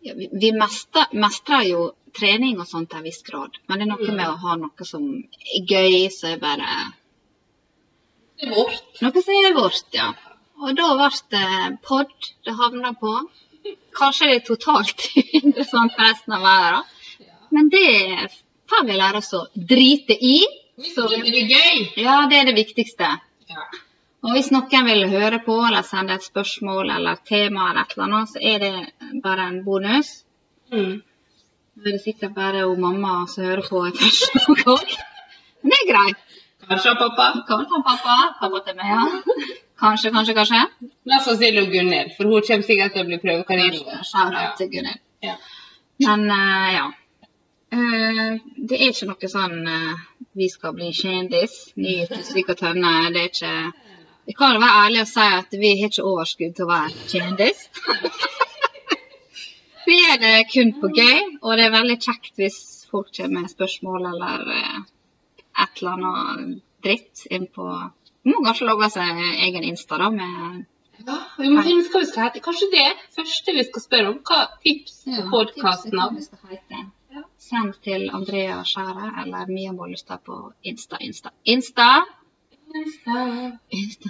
ja, 0.03 0.15
Vi, 0.17 0.53
mestrer, 0.53 1.13
mestrer 1.13 1.67
jo 1.69 1.83
trening 2.17 2.61
og 2.61 2.69
sånt 2.69 2.91
til 2.91 3.01
en 3.01 3.07
viss 3.07 3.23
grad, 3.27 3.57
men 3.69 3.81
det 3.81 3.87
er 3.87 3.93
noe 3.93 4.17
med 4.17 4.29
å 4.29 4.41
ha 4.43 4.57
noe 4.61 4.87
som 4.89 5.05
er 5.13 5.69
gøy, 5.69 6.09
som 6.13 6.35
er 6.35 6.41
bare 6.43 6.73
Det 8.41 8.49
er 8.49 8.55
vårt. 8.57 9.03
Noe 9.05 9.25
som 9.25 9.39
er 9.39 9.57
vårt, 9.57 9.87
ja. 9.97 10.11
Og 10.63 10.77
da 10.79 10.89
ble 10.99 11.11
det 11.35 11.47
pod 11.87 12.11
det 12.47 12.57
havna 12.59 12.93
på. 12.99 13.13
Kanskje 13.97 14.29
det 14.29 14.41
er 14.41 14.45
totalt 14.47 15.07
interessant 15.43 15.95
for 15.95 16.07
resten 16.07 16.37
av 16.37 16.45
verden, 16.47 17.31
men 17.53 17.71
det 17.73 18.29
får 18.71 18.87
vi 18.89 18.99
lære 18.99 19.21
oss 19.23 19.33
å 19.37 19.47
drite 19.55 20.17
i. 20.17 20.37
Så 20.83 21.07
Det 21.09 21.21
blir 21.23 21.51
gøy. 21.53 21.89
ja, 22.01 22.23
det 22.31 22.39
er 22.41 22.51
det 22.51 22.57
viktigste. 22.57 23.09
Ja. 23.53 23.67
Og 24.23 24.37
hvis 24.37 24.53
noen 24.55 24.87
vil 24.87 25.09
høre 25.11 25.41
på 25.43 25.55
eller 25.67 25.83
sende 25.87 26.15
et 26.15 26.27
spørsmål 26.27 26.93
eller 26.97 27.23
tema 27.27 27.71
eller 27.71 27.87
et 27.87 27.97
eller 27.97 28.05
annet, 28.07 28.31
så 28.31 28.43
er 28.53 28.61
det 28.63 29.23
bare 29.25 29.49
en 29.51 29.65
bonus. 29.65 30.13
Mm. 30.71 31.01
Det 31.75 31.89
er 31.89 31.97
det 31.97 32.05
sikkert 32.05 32.35
bare 32.37 32.67
hun 32.69 32.81
mamma 32.81 33.25
som 33.33 33.45
hører 33.49 33.67
på 33.67 33.83
i 33.89 33.93
første. 33.99 34.45
Men 35.63 35.75
det 35.75 35.81
er 35.81 35.91
greit. 35.91 36.23
Kanskje 36.69 36.95
pappa. 37.01 37.27
Kanskje 37.49 37.83
pappa. 37.89 38.17
Pappa 38.41 38.63
til 38.67 38.79
meg, 38.79 38.95
ja. 38.95 39.51
Kanskje, 39.83 40.13
kanskje, 40.15 40.35
kanskje. 40.39 40.63
La 41.11 41.19
oss 41.19 41.27
stille 41.27 41.39
sannsynlig 41.41 41.71
Gunhild, 41.75 42.11
for 42.17 42.31
hun 42.31 42.47
kommer 42.47 42.67
sikkert 42.67 42.95
til 42.95 43.03
å 43.03 43.09
bli 43.11 43.19
prøvekanin. 43.25 43.79
Til 44.59 44.71
Gunhild. 44.75 45.01
Ja. 45.27 45.35
Men 46.07 46.29
uh, 46.31 46.69
ja. 46.77 46.85
Uh, 47.73 48.39
det 48.69 48.79
er 48.79 48.93
ikke 48.93 49.09
noe 49.11 49.33
sånn 49.33 49.59
uh, 49.67 50.03
vi 50.39 50.49
skal 50.53 50.77
bli 50.77 50.93
kjendis, 50.95 51.73
nye 51.83 52.23
syk 52.29 52.53
og 52.55 52.61
Tønne. 52.63 52.93
Det 53.15 53.25
er 53.25 53.33
ikke 53.33 53.55
Vi 54.33 54.37
kan 54.37 54.55
være 54.61 54.85
ærlig 54.85 55.01
og 55.03 55.09
si 55.11 55.25
at 55.39 55.55
vi 55.61 55.71
har 55.77 55.91
ikke 55.91 56.05
overskudd 56.09 56.53
til 56.57 56.65
å 56.65 56.69
være 56.71 57.03
kjendis. 57.11 57.59
vi 59.89 59.97
er 60.09 60.23
det 60.23 60.31
kun 60.49 60.71
på 60.81 60.89
gøy, 60.89 61.19
og 61.43 61.59
det 61.61 61.67
er 61.67 61.75
veldig 61.75 61.97
kjekt 62.01 62.41
hvis 62.41 62.57
folk 62.89 63.11
kommer 63.19 63.43
med 63.43 63.53
spørsmål 63.53 64.07
eller 64.13 64.47
eh, 64.55 64.79
et 65.67 65.83
eller 65.83 65.99
annet 65.99 66.63
dritt 66.87 67.27
inn 67.29 67.45
på 67.59 67.67
Må 68.31 68.39
kanskje 68.47 68.71
logge 68.71 68.89
seg 68.95 69.21
egen 69.51 69.69
Insta, 69.69 70.01
da, 70.01 70.09
med 70.17 70.65
Ja, 71.03 71.19
vi 71.37 71.53
må 71.53 71.67
finne 71.69 71.85
ut 71.85 71.93
hva 71.93 72.01
vi 72.01 72.09
skal 72.15 72.31
hete. 72.31 72.45
Kanskje 72.49 72.71
det 72.73 72.89
første 73.19 73.57
vi 73.59 73.67
skal 73.69 73.85
spørre 73.85 74.15
om. 74.15 74.19
Hva 74.33 74.41
tips 74.65 74.97
podkasten 75.35 76.01
av? 76.07 76.17
vi 76.17 76.25
skal 76.25 76.57
hete. 76.57 76.87
Send 77.51 77.77
til 77.85 78.09
Andrea 78.09 78.63
Skjære 78.65 79.13
eller 79.27 79.53
Mia 79.53 79.77
Bollestad 79.77 80.25
på 80.25 80.41
Insta. 80.65 81.05
Insta. 81.05 81.37
Insta! 81.45 81.93
Insta. 82.75 84.09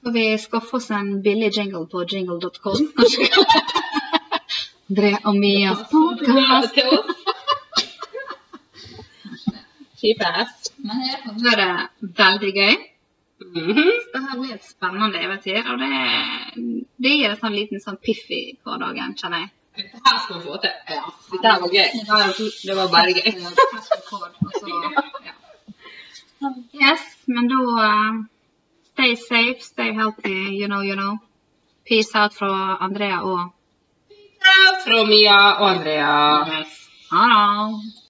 Skal 0.00 0.12
vi 0.12 0.38
skaffer 0.38 0.76
oss 0.76 0.90
en 0.90 1.22
billig 1.22 1.50
jingle 1.56 1.86
på 1.86 2.04
jingle.com? 2.08 2.92
Kanskje? 2.96 3.28
Andrea 4.90 5.18
og 5.28 5.36
Mias 5.36 5.82
podkast. 5.90 6.78
Kjipass. 10.00 10.72
Men 10.76 11.04
det 11.44 11.54
har 11.60 11.90
veldig 12.00 12.52
gøy. 12.56 12.74
Mhm. 13.42 13.90
Det 14.12 14.20
her 14.24 14.38
blir 14.40 14.54
et 14.54 14.64
spennende 14.64 15.18
eventyr, 15.26 15.62
og 15.66 15.78
det, 15.82 15.90
det 17.04 17.16
gir 17.18 17.30
en 17.34 17.40
sånn 17.40 17.56
liten 17.58 17.82
sånn 17.82 17.98
piff 17.98 18.30
i 18.30 18.42
hverdagen, 18.64 19.16
kjenner 19.18 19.44
jeg. 19.44 19.50
Dette 19.76 20.00
her 20.06 20.18
skal 20.24 20.38
vi 20.38 20.42
få 20.46 20.58
til. 20.62 20.74
Ja. 20.88 21.04
Dette 21.32 21.54
var 21.62 21.70
gøy. 21.76 21.88
Det 22.66 22.74
var 22.76 22.88
bare 22.92 23.12
gøy. 23.16 23.30
Yes, 26.72 27.00
men 27.26 27.48
da 27.48 27.56
uh, 27.56 28.24
Stay 28.92 29.14
safe, 29.14 29.62
stay 29.62 29.94
healthy, 29.94 30.56
you 30.60 30.68
know, 30.68 30.82
you 30.82 30.96
know. 30.96 31.18
Peace 31.84 32.14
out 32.14 32.34
fra 32.34 32.76
Andrea 32.80 33.22
og 33.22 33.54
Fra 34.84 35.04
Mia 35.06 35.52
og 35.60 35.70
Andrea. 35.70 36.44
Ha 36.44 36.46
det. 36.50 36.66